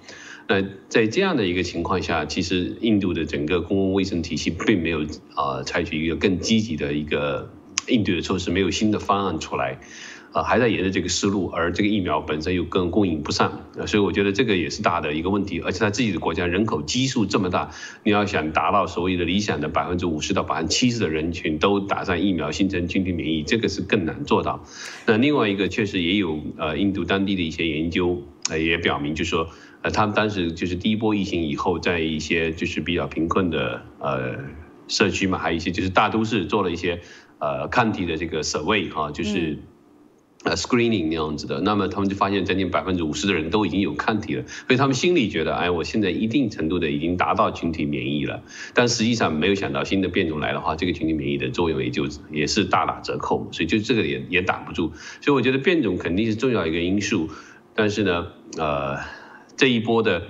[0.47, 7.51] 那在这样的一个情况下，其实印度的整个公共卫生体系并没有呃采取一个更积极的一个
[7.87, 9.79] 应对的措施，没有新的方案出来。
[10.33, 15.59] 呃，还在沿着这个思路，而这个疫苗本身又更供应不上，所以我觉得这个也是大的一个问题。
[15.59, 17.69] 而且他自己的国家人口基数这么大，
[18.05, 24.63] 你要想达到所谓的理想的百分之五十到百分之七十的人群都打上疫苗，形成群体免疫，这个是更难做到。
[25.05, 29.49] 那另外一个确实也有呃印度当地的一些研究，呃也表明，就说
[29.81, 34.37] 呃他们当时就是第一波疫情以后，在一些就是比较贫困的呃
[34.87, 37.01] 社区嘛，还有一些就是大都市做了一些
[37.39, 39.59] 呃抗体的这个 survey 哈，就是。
[40.43, 48.41] 呃，screening 那样子的，那么他们就发现将近百分之五十的人都已经有抗体了，所以他们心里觉得，哎，我现在一定程度的已经达到群体免疫了。
[48.73, 54.91] 但实际上没有想到新的变种来的话，这个群体免疫的作用也就也是大打折扣，所以就这个也也挡不住。
[55.21, 57.29] 所以我觉得变种肯定是重要一个因素，
[57.75, 58.25] 但是呢，
[58.57, 58.97] 呃，
[59.55, 60.21] 这一波的。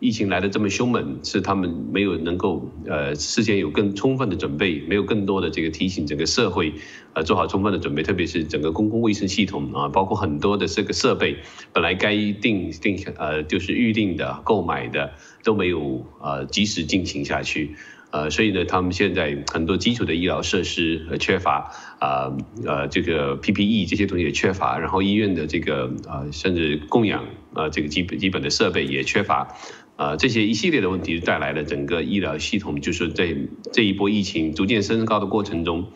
[0.00, 6.74] 疫情来的这么凶猛，是他们没有能够呃事先有更充分的准备，没有更多的这个提醒整个社会，
[7.14, 11.38] 呃做好充分的准备，特别是整个公共卫生系统啊，包括很多的这个设备，
[11.72, 15.10] 本来该定定呃就是预定的、购买的
[15.42, 17.74] 都没有呃及时进行下去。
[18.14, 22.30] 呃，所以呢，他们现在很多基础的医疗设施呃缺乏，啊
[22.64, 27.24] 呃这个 PPE 这些东西也缺乏，然后医院的这个呃甚至供养
[27.54, 29.48] 啊这个基本基本的设备也缺乏，
[29.96, 33.34] 啊这些一系列的问题带来了整个医疗系统就是在
[33.72, 35.88] 这一波疫情逐渐升高的过程中。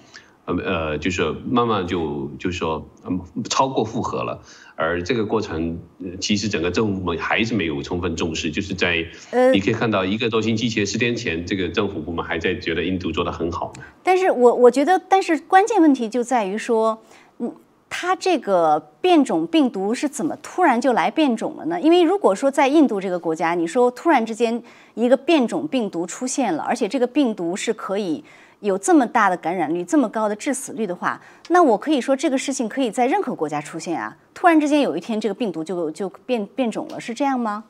[0.49, 4.41] 呃呃，就是慢慢就就说，嗯，超过负荷了，
[4.77, 5.79] 而这个过程，
[6.19, 9.05] 其实整个政府部门还是没有充分重视，就是在，
[9.53, 13.71] 你可以看到一个多星期前，十天前，这个政府部门还在觉得印度做得很好。
[14.03, 16.99] 但是我我觉得，但是关键问题就在于说，
[17.41, 17.55] 嗯，
[17.91, 21.79] 它这个变种病毒是怎么突然就来变种了呢？
[21.79, 24.63] 因为如果说在印度这个国家，你说突然之间
[24.95, 28.25] 一个变种病毒出现了，而且这个病毒是可以。
[28.61, 34.17] 有这么大的感染率，这么高的致死率的话，那我可以说这个事情可以在任何国家出现啊！
[34.35, 37.65] 突然之间有一天，这个病毒就就变变种了，是这样吗？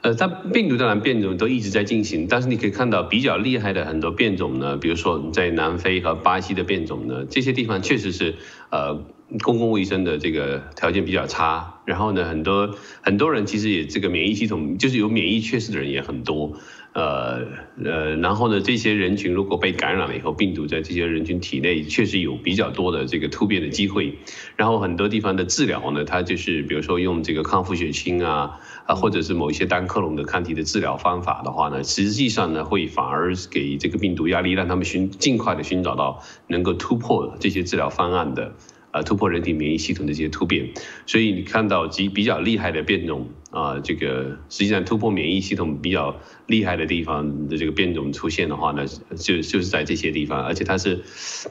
[0.00, 8.36] 呃，它病毒当然变种都一直在进行，但是你可以看到比较厉害的很多变种呢，比如说在南非和巴西的变种呢，这些地方确实是
[8.70, 9.04] 呃
[9.42, 16.52] 公共卫生的这个条件比较差，然后呢，很多很多人其实也这个免疫系统就是有免疫缺失的人也很多。
[16.98, 17.46] 呃
[17.84, 24.18] 呃，然后呢，这些人群如果被感染了以后，病毒在这些人群体内确实有比较多的这个突变的机会。
[24.56, 38.54] 然后很多地方的治疗呢，它就是比如说用这个抗复血清啊啊，或者是某一些单克隆的抗体的治疗方法的话呢，实际上呢会反而给这个病毒压力，让他们寻尽快的寻找到能够突破这些治疗方案的。
[38.90, 40.70] 呃，突破人体免疫系统的这些突变，
[41.06, 51.04] 所以你看到极比较厉害的变种啊，这个实际上突破免疫系统比较厉害的地方的这个变种出现的话呢，就就是在这些地方，而且它是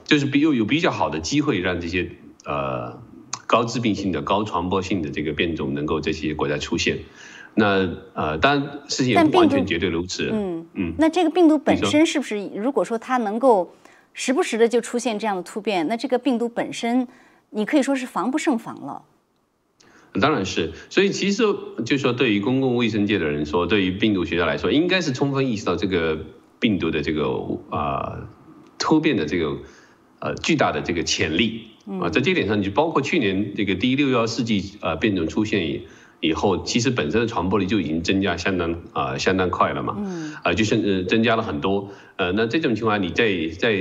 [0.03, 2.09] 就是比又有比较好的机会让这些
[2.43, 2.99] 呃
[3.45, 6.97] 高致病性的、高传播性的这个变种能够这些国家出现。
[7.53, 10.27] 那呃，当然事情也不完全绝对如此。
[10.33, 10.93] 嗯嗯。
[10.97, 13.71] 那这个病毒本身是不是，如果说它能够
[14.13, 17.07] 时不时的就出现这样的突变，那这个病毒本身？
[17.49, 19.03] 你可以说是防不胜防了，
[20.19, 20.73] 当然是。
[20.89, 21.43] 所以其实
[21.85, 26.19] 就说，对于公共卫生界的人说，对于病毒学家来说，应该是充分意识到这个
[26.59, 27.29] 病毒的这个
[27.69, 28.27] 啊
[28.77, 29.57] 突变的这个
[30.19, 31.69] 呃巨大的这个潜力
[32.01, 32.09] 啊。
[32.09, 35.87] 在这点上，就包括去年这个第六幺世纪呃变种出现以
[36.19, 39.95] 以后，其实本身的传播力就已经增加相当啊相当快了嘛。
[39.97, 40.33] 嗯。
[40.43, 41.91] 啊，就是增加了很多。
[42.17, 43.77] 呃，那这种情况，你再再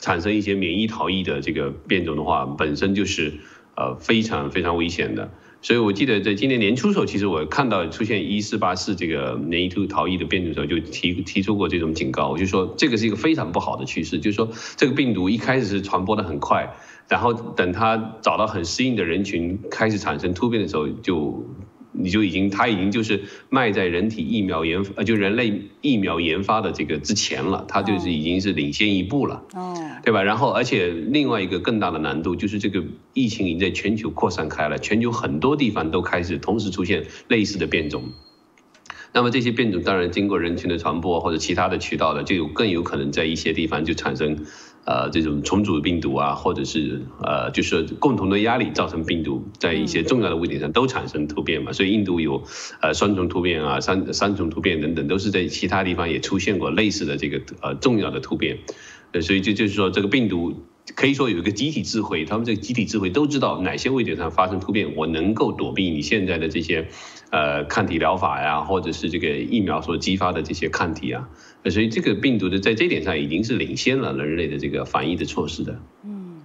[0.00, 3.34] 产生一些免疫逃逸的这个变种的话，本身就是
[3.76, 5.30] 呃非常非常危险的。
[5.62, 12.28] 所以我记得在今年年初的时候，其实我看到出现一四八四这个免疫突逃逸的变种的时候，就提提出过这种警告。
[12.28, 16.74] 我就说这个是一个非常不好的趋势，就是说这个病毒一开始是传播的很快，
[17.08, 21.46] 然后等它找到很适应的人群开始产生突变的时候，就。
[21.98, 30.22] 你就已经，它已经就是迈在人体疫苗研呃，就人类疫苗研发的这个之前了，它就是已经是领先一步了，哦，对吧？
[30.22, 38.04] 然后，而且另外一个更大的难度就是这个疫情已经在全球扩散开了，全球很多地方都开始同时出现类似的变种。
[39.12, 44.44] 那么这些变种当然经过人群的传播或者其他的渠道的，就有更有可能在一些地方就产生。
[44.86, 52.44] 呃，这种重组病毒啊，或者是呃，就是共同的压力造成病毒在一些重要的位点上都产生突变嘛，所以印度有
[52.80, 58.58] 呃双重突变啊，三三重突变等等，都是在其他地方也出现过类似的这个呃重要的突变，
[59.10, 60.54] 呃，所以就就是说这个病毒。
[60.94, 66.86] 可以说有一个集体智慧，他们这个集体智慧都知道哪些位点上发生突变，我能够躲避你现在的这些，
[67.30, 71.28] 呃，抗体疗法呀，或者是这个疫苗所激发的这些抗体啊，
[71.68, 75.76] 所以这个病毒的在这点上已经是领先了人类的这个防疫的措施的。
[76.04, 76.40] 嗯，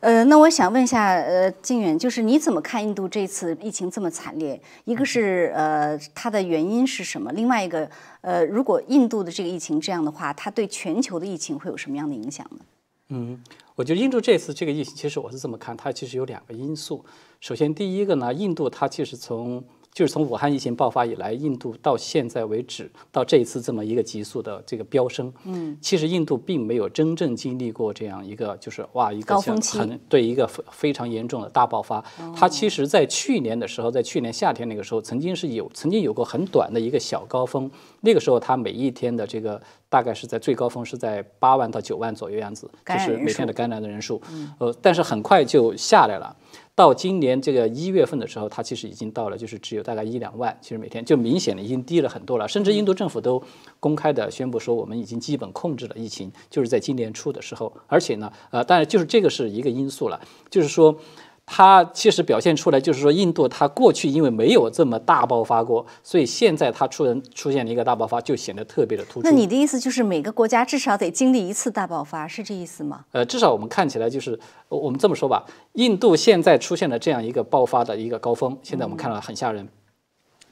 [0.00, 4.58] 呃，那我想问一下，呃，靖远，就是你怎么看印度这次疫情这么惨烈？
[4.84, 7.32] 一个是呃，它的原因是什么？
[7.32, 12.64] 另外一个，呃，如果印度的这个疫情这样的话，它对全球的疫情会有什么样的影响呢？
[13.08, 13.38] 嗯，
[13.74, 17.04] 我觉得印度这次这个疫情，其实我是这么看，它其实有两个因素。
[17.40, 19.62] 首先，第一个呢，印度它其实从
[19.94, 32.04] 就是从武汉疫情爆发以来，印度到现在为止，到这一次这么一个急速的这个飙升，嗯，其实印度并没有真正经历过这样一个就是哇一个很对一个非非常严重的大爆发。
[32.34, 37.70] 它其实，在去年的时候，在去年夏天那个时候，曾经是有曾经有过很短的一个小高峰，
[38.00, 44.20] 那个时候它每一天的这个大概是在最高峰是在八万到九万左右样子，就是每天的感染的人数，
[44.58, 46.36] 呃，但是很快就下来了。
[46.74, 52.48] 到今年这个一月份的时候，它其实已经到了，就是只有大概一两万，其实每天就明显的已经低了很多了。
[52.48, 53.42] 甚至印度政府都
[53.78, 57.72] 公开的宣布说，我们已经基本控制了疫情，就是在今年初的时候。
[57.86, 60.20] 而且呢，呃，当然就是这个是一个因素了，
[60.50, 60.98] 就是说。
[61.46, 69.28] 它其实表现出来就是说，印度它过去因为没有这么大爆发过，所以现在它出人出现了一个大爆发，就显得特别的突出。
[69.28, 73.04] 那你的意思就是每个国家至少得经历一次大爆发，是这意思吗？
[73.12, 74.38] 呃，至少我们看起来就是，
[74.68, 79.68] 我们这么说吧，印度现在出现了这样一个爆发的一个高峰，现在我们看到很吓人。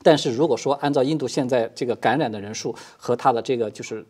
[0.02, 4.06] 但是如果说按照印度现在这个感染的人数和它的这个就是。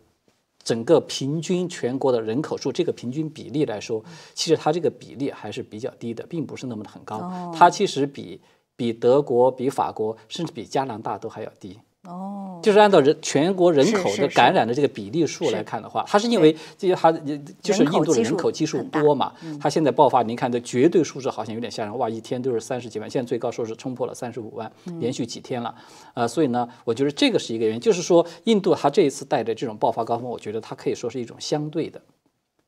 [0.64, 4.02] 整个平均全国的人口数这个平均比例来说，
[4.34, 7.52] 其实它这个比例还是比较低的，并不是那么的很高。
[7.56, 8.40] 它其实比
[8.76, 11.78] 比德国、比法国，甚至比加拿大都还要低。
[12.04, 17.10] 哦，就是按照人全国人口的感染的这个比例数来看的话，它是因为这些它
[17.60, 25.74] 就是印度的人口基数多嘛，它现在爆发，您看这绝对数字好像有点吓人，哇，一天都是三十几万，现在最高说是冲破了三十五万，连续几天了，
[26.14, 32.00] 呃，所以呢，我觉得这个是一个原因，就是说印度它这一次带着这种爆发高峰，我觉得它可以说是一种相对的。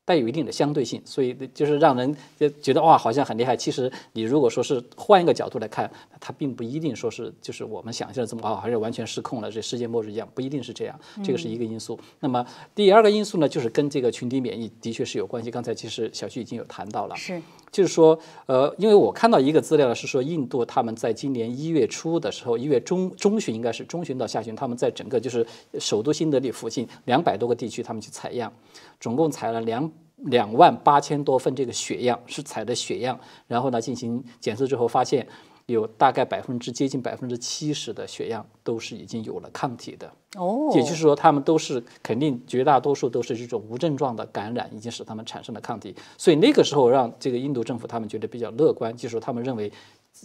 [0.04, 3.56] 带有一定的相对性，所以就是让人就觉得哇，好像很厉害。
[3.56, 5.90] 其实你如果说是换一个角度来看，
[6.20, 11.00] 它并不一定说是就是我们想象的这么好，还是完全失控了，这世界末日一样，不一定是这样。
[11.22, 11.98] 这个是一个因素。
[12.20, 12.44] 那么
[12.74, 15.50] 第二个因素呢，就是跟这个群体免疫的确是有关系。
[15.50, 17.40] 刚才其实小徐已经有谈到了，是，
[17.74, 18.16] 就是说，
[18.46, 25.44] 呃，因为我看到一个资料呢，是说印度他们在今年一月初的时候，一月中中旬应该是中旬到下旬，他们在整个就是
[25.80, 28.52] 首都新德里附近两百多个地区，他们去采样。
[29.00, 33.18] 总共采了两两万八千多份这个血样，是采的血样，
[33.48, 35.26] 然后呢进行检测之后，发现
[35.66, 40.12] 有大概百分之接近百分之七十的血样都是已经有了抗体的。
[40.36, 45.94] 哦，也就是说，他们都是肯定绝大多数都是这种无症状的感染，已经使他们产生了抗体。
[46.18, 49.72] 所以那个时候让这个印度政府他们觉得比较乐观，就是说他们认为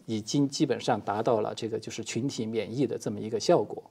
[0.05, 3.81] 已经基本上达到了这个就是群体免疫的这么一个效果。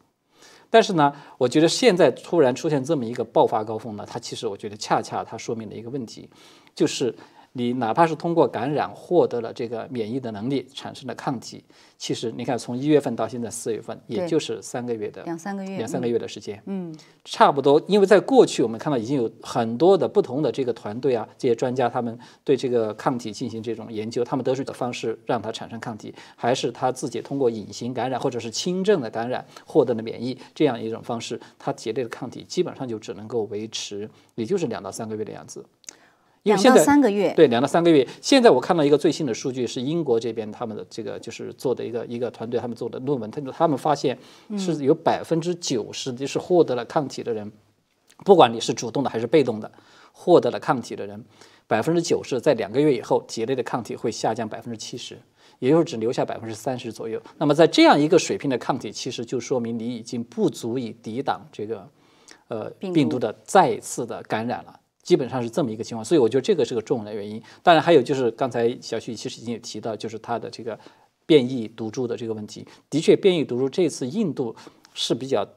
[0.68, 6.28] 但是呢，我觉得现在突然出现这么一个爆发高峰呢，它其实我觉得恰恰它说明了一个问题，
[6.74, 7.14] 就是。
[7.59, 11.64] 你哪怕是通过感染获得了这个免疫的能力，产生了抗体，
[11.96, 17.82] 其实你看从一月份到现在四月份，也就是三个月的两三个月两三个月的时间，嗯，差不多。
[17.88, 35.64] 因为在过去我们看到已经有很多的不同的这个团队啊，这些专家他们对这个抗体进行这种研究，他们都是的方式让它产生抗体，还是他自己通过隐形感染或者是轻症的感染获得了免疫这样一种方式，它体内的抗体基本上就只能够维持，也就是两到三个月的样子。
[36.57, 38.07] 两到三个月，对，两到三个月。
[38.20, 44.18] 现在我看到一个最新的数据，是英国这边他们的这个就是做的一个一个团队，他们做的论文，他他们发现
[44.57, 47.51] 是有百分之九十就是获得了抗体的人，
[48.24, 49.70] 不管你是主动的还是被动的，
[50.12, 51.24] 获得了抗体的人，
[51.66, 55.18] 百分之九十在两个月以后体内的抗体会下降百分之七十，
[55.59, 57.20] 也就是只留下百分之三十左右。
[57.36, 61.88] 那么在这样一个水平的抗体，其实就说明你已经不足以抵挡这个
[62.49, 64.78] 呃病毒的再次的感染了。
[65.09, 67.42] 基本上是这么一个情况，所以我觉得这个是个重要的原因。
[67.62, 70.78] 当然还有就是刚才小旭其实已经也提到，就是它的这个
[71.24, 72.68] 变异毒株的这个问题。
[72.90, 74.54] 的确，变异毒株这次印度
[74.92, 75.48] 是比较。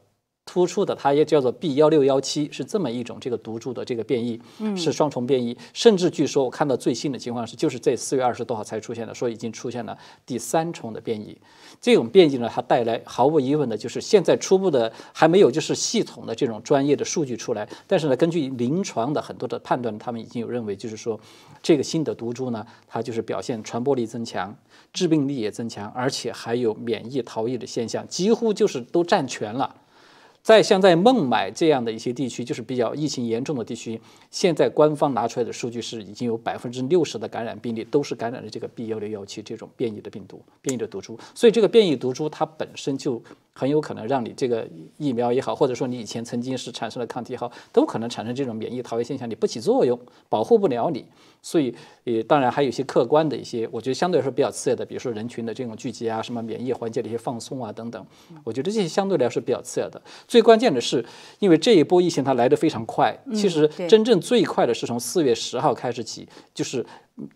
[0.43, 4.41] 突出的，它也叫做 B 幺六幺七，是这么一种这个毒株的这个变异，
[4.75, 5.55] 是双重变异。
[5.71, 11.37] 甚至据说我看到最新的情况是，就是在四月二十多号才出现的，说已经出现了第三重的变异。
[11.79, 21.17] 这种变异呢，它带来毫无疑问的就是现在初步的还没有就是系统的这种专业的数据出来，但是呢，根据临床的很多的判断，他们已经有认为就是说，
[21.61, 24.53] 这个新的毒株呢，它就是表现传播力增强，
[24.91, 29.75] 致病力也增强，而且还有免疫逃逸的现象，几乎就是都占全了。
[30.43, 33.99] 在像在孟买这样的一些地区，就是比较疫情严重的地区，
[34.31, 41.17] 现在官方拿出来的数据是已经有百分之六十的感染病例都是感染了这个 B 幺六幺七这种变异的病毒、变异的毒株。
[41.35, 43.21] 所以这个变异毒株它本身就
[43.53, 44.67] 很有可能让你这个
[44.97, 51.05] 疫苗也好，或者说你以前曾经是产生了抗体也好，都可能产生这种免疫逃逸现象，你不起作用，保护不了你。
[51.41, 51.73] 所以，
[52.03, 58.05] 也当然还有一些客观的一些，我觉得相对来说比较次要的，比如说人群的这种聚集啊，什么免疫环节的一些放松啊等等，
[58.43, 60.01] 我觉得这些相对来说比较次要的。
[60.27, 61.03] 最关键的是，
[61.39, 66.85] 因为这一波疫情它来得非常快，其实真正最快的是从四月十号开始起，就是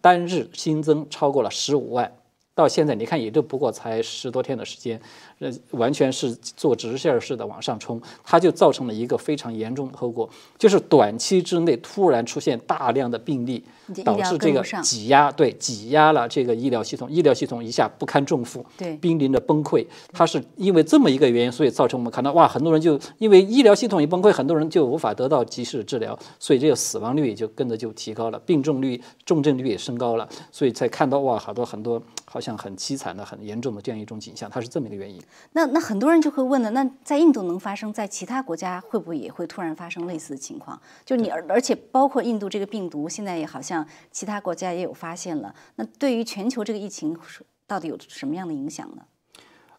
[0.01, 2.12] 单日新增超过了十五万。
[2.53, 4.97] 到现在，你看也就不过才十多天的时间，
[5.39, 13.62] 呃，完全是做直线式的往上冲，它就造成了一个非常严重的后果，就是短期之内突然出现大量的病例，
[14.04, 19.86] 导致这个挤压，对，挤压了这个医疗系统，医疗系统一下不堪重负，对，濒临着崩溃。
[20.12, 32.02] 它是因为这么一个原因，所以造成我们看到，哇，很多人就因为医疗系统一崩溃，很多人就无法得到及时的治疗，所以这个死亡率也就跟着就提高了，病重率、重症率也升高了，所以才看到哇，好多很多。
[32.28, 35.22] 好像很凄惨的、很严重的这样一种景象，它是这么一个原因。
[35.54, 40.78] 那那很多人就会问了，那在印度能发生，在其他国家会不会也会突然发生类似的情况？
[41.06, 43.75] 就你而而且包括印度这个病毒，现在也好像
[44.12, 45.56] 其他国家也有发现了。
[45.78, 47.18] 那对于全球这个疫情，
[47.66, 49.02] 到底有什么样的影响呢？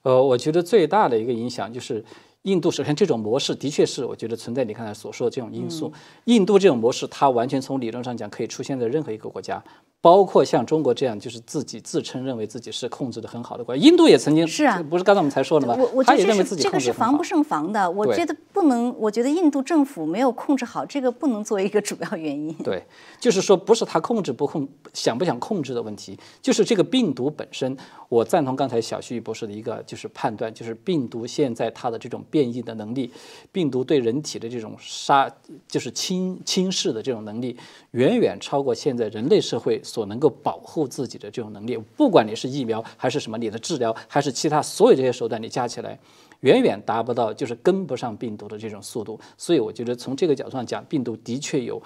[0.03, 2.05] 呃，我觉得最大的一个影响就是。
[2.43, 5.93] 印度首先这种模式的确是我觉得存在你刚才所说的这种因素。
[6.27, 9.61] 印度这种模式，它完全从理论上讲可以出现在任何一个国家，
[10.07, 13.83] 包括像中国这样就是自己自称认为自己是控制的很好的国家。
[13.83, 15.75] 印度也曾经是啊，不是刚才我们才说了吗？
[15.77, 17.91] 我我觉得这个是防不胜防的。
[17.91, 22.55] 我觉得不能，我觉得印度政府没有控制好这个，不能作为一个主要原因。
[22.63, 22.87] 对，
[23.19, 27.77] 就是说不是他控制不控，想不想控制的问题，就是这个病毒本身。
[28.09, 33.11] 我赞同刚才小旭博士的一个就是判断，就是病毒现在它的这种变异的能力，
[33.51, 35.29] 病毒对人体的这种杀
[35.67, 37.57] 就是侵侵蚀的这种能力，
[37.91, 41.75] 远远超过现在人类社会所能够保护自己的这种能力。
[41.97, 45.99] 不管你是疫苗还是什么，你的治疗还是其他所有这些手段，你加起来，
[46.41, 49.19] 远远达不到，就是跟不上病毒的这种速度。
[49.39, 51.81] 所以我觉得从这个角度上讲，病毒的确有。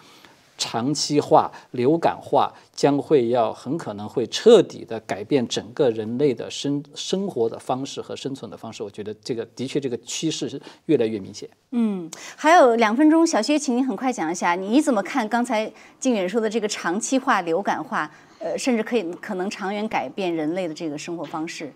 [0.60, 8.82] 长期化、流感化将会要很可能会彻底的改变整个人类的生生活的方式和生存的方式。
[8.82, 11.48] 我觉得这个的确这个趋势是越来越明显。
[11.70, 21.72] 嗯，还有两分钟，小薛，请您很快讲一下，你怎么看刚才靖远说的这个长期化、流感化，呃，甚至可以可能长远改变人类的这个生活方式？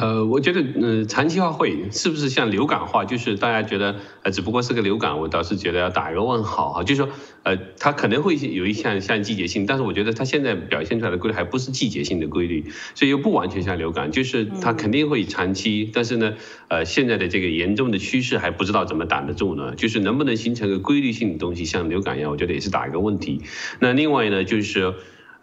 [0.00, 3.04] 呃，我觉得，呃，长期化会是不是像流感化？
[3.04, 6.84] 就是大家觉得，呃，只不过是个流感，我倒是觉得要打一个问号哈。
[6.84, 7.10] 就是说，
[7.42, 16.34] 呃，它可能会有一项像季节性，但是我觉得它现在表现出来的规律还不是季节性的规律，所以又不完全像流感，就是它肯定会长期，但是呢，
[16.68, 19.74] 呃，现在的这个严重的趋势还不知道怎么挡得住呢？
[19.74, 23.42] 就是能不能形成个规律性的东西，像流感一样，我觉得也是打一个问题。
[23.80, 24.94] 那另外呢，就是。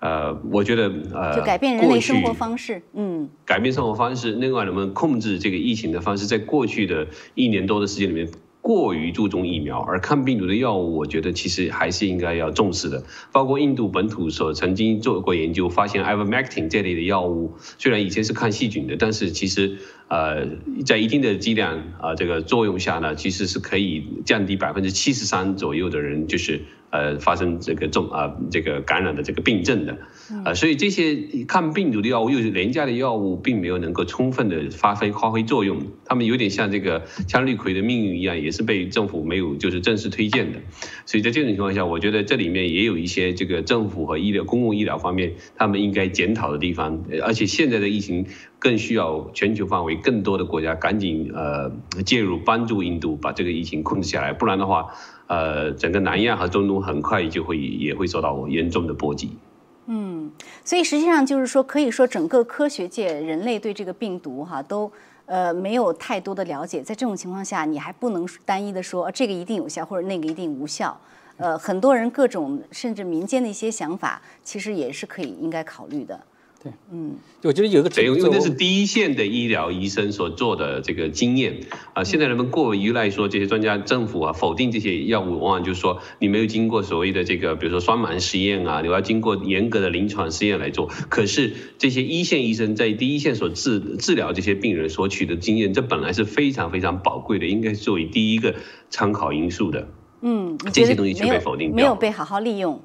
[0.06, 4.34] 呃，我觉得呃，就改变人类生活方式，嗯，改变生活方式。
[4.34, 8.30] 另外，我们控制这个疫情的方式，在过去的一年多的时间里面。
[8.66, 13.04] 过于注重疫苗，而抗病毒的药物，我觉得其实还是应该要重视的。
[13.32, 19.78] 包括印度本土所曾经做过研究，发现 ivermectin 这类的药物，虽然以前是抗细菌的，但是其实
[20.08, 20.48] 呃，
[20.84, 26.64] 在一定的剂量啊这个作用下呢，其实是可以降低百分之七十三左右的人就是
[26.96, 29.98] 呃发生这个重啊这个感染的这个病症的。
[30.44, 35.78] 啊，所以这些抗病毒的药物又是廉价的药物，并没有能够充分的发挥发挥作用。
[36.04, 40.60] 他们有点像这个羟氯喹的命运一样，也是被政府没有就是正式推荐的。
[41.06, 47.06] 所以在这种情况下，我觉得这里面也有一些这个政府和医疗公共医疗方面他们应该检讨的地方。
[47.24, 48.26] 而且现在的疫情
[48.66, 51.72] 更需要全球范围更多的国家赶紧呃
[52.04, 54.34] 介入，帮助印度把这个疫情控制下来。
[54.34, 54.88] 不然的话，
[55.28, 59.38] 呃，整个南亚和中东很快就会也会受到严重的波及。
[59.86, 60.32] 嗯，
[60.64, 64.92] 所以实际上就是说，可以说整个科学界，人类对这个病毒哈都
[65.28, 66.82] 呃没有太多的了解。
[66.82, 71.00] 在这种情况下，你还不能单一的说这个一定有效或者那个一定无效。
[71.38, 76.20] 呃，很多人各种甚至民间的一些想法，其实也是可以应该考虑的。
[76.66, 81.60] 对，嗯，我觉得有一个，因为那是第一线的医疗医生所做的这个经验
[81.94, 82.04] 啊。
[82.04, 90.90] 现在人们过于依赖说这些专家、政府啊否定这些药物，往往就是说你没有经过所谓的这个，比如说双盲实验啊，你要经过严格的临床试验来做。
[91.08, 98.56] 可是这些一线医生在第一线所治治疗这些病人所取得经验，这本来是非常非常宝贵的，应该作为第一个
[98.90, 99.88] 参考因素的。
[100.22, 102.82] 嗯，这些东西却被否定掉，没有被好好利用。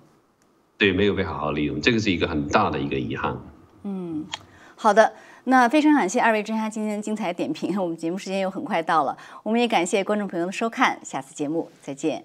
[0.77, 3.41] 对，没有被好好利用，这个是一个很大的一个遗憾。
[4.83, 5.13] 好的，
[5.45, 7.77] 那非常感谢二位专家今天的精彩点评。
[7.79, 12.25] 我们节目时间又很快到了，我们也感谢观众朋友的收看，下次节目再见。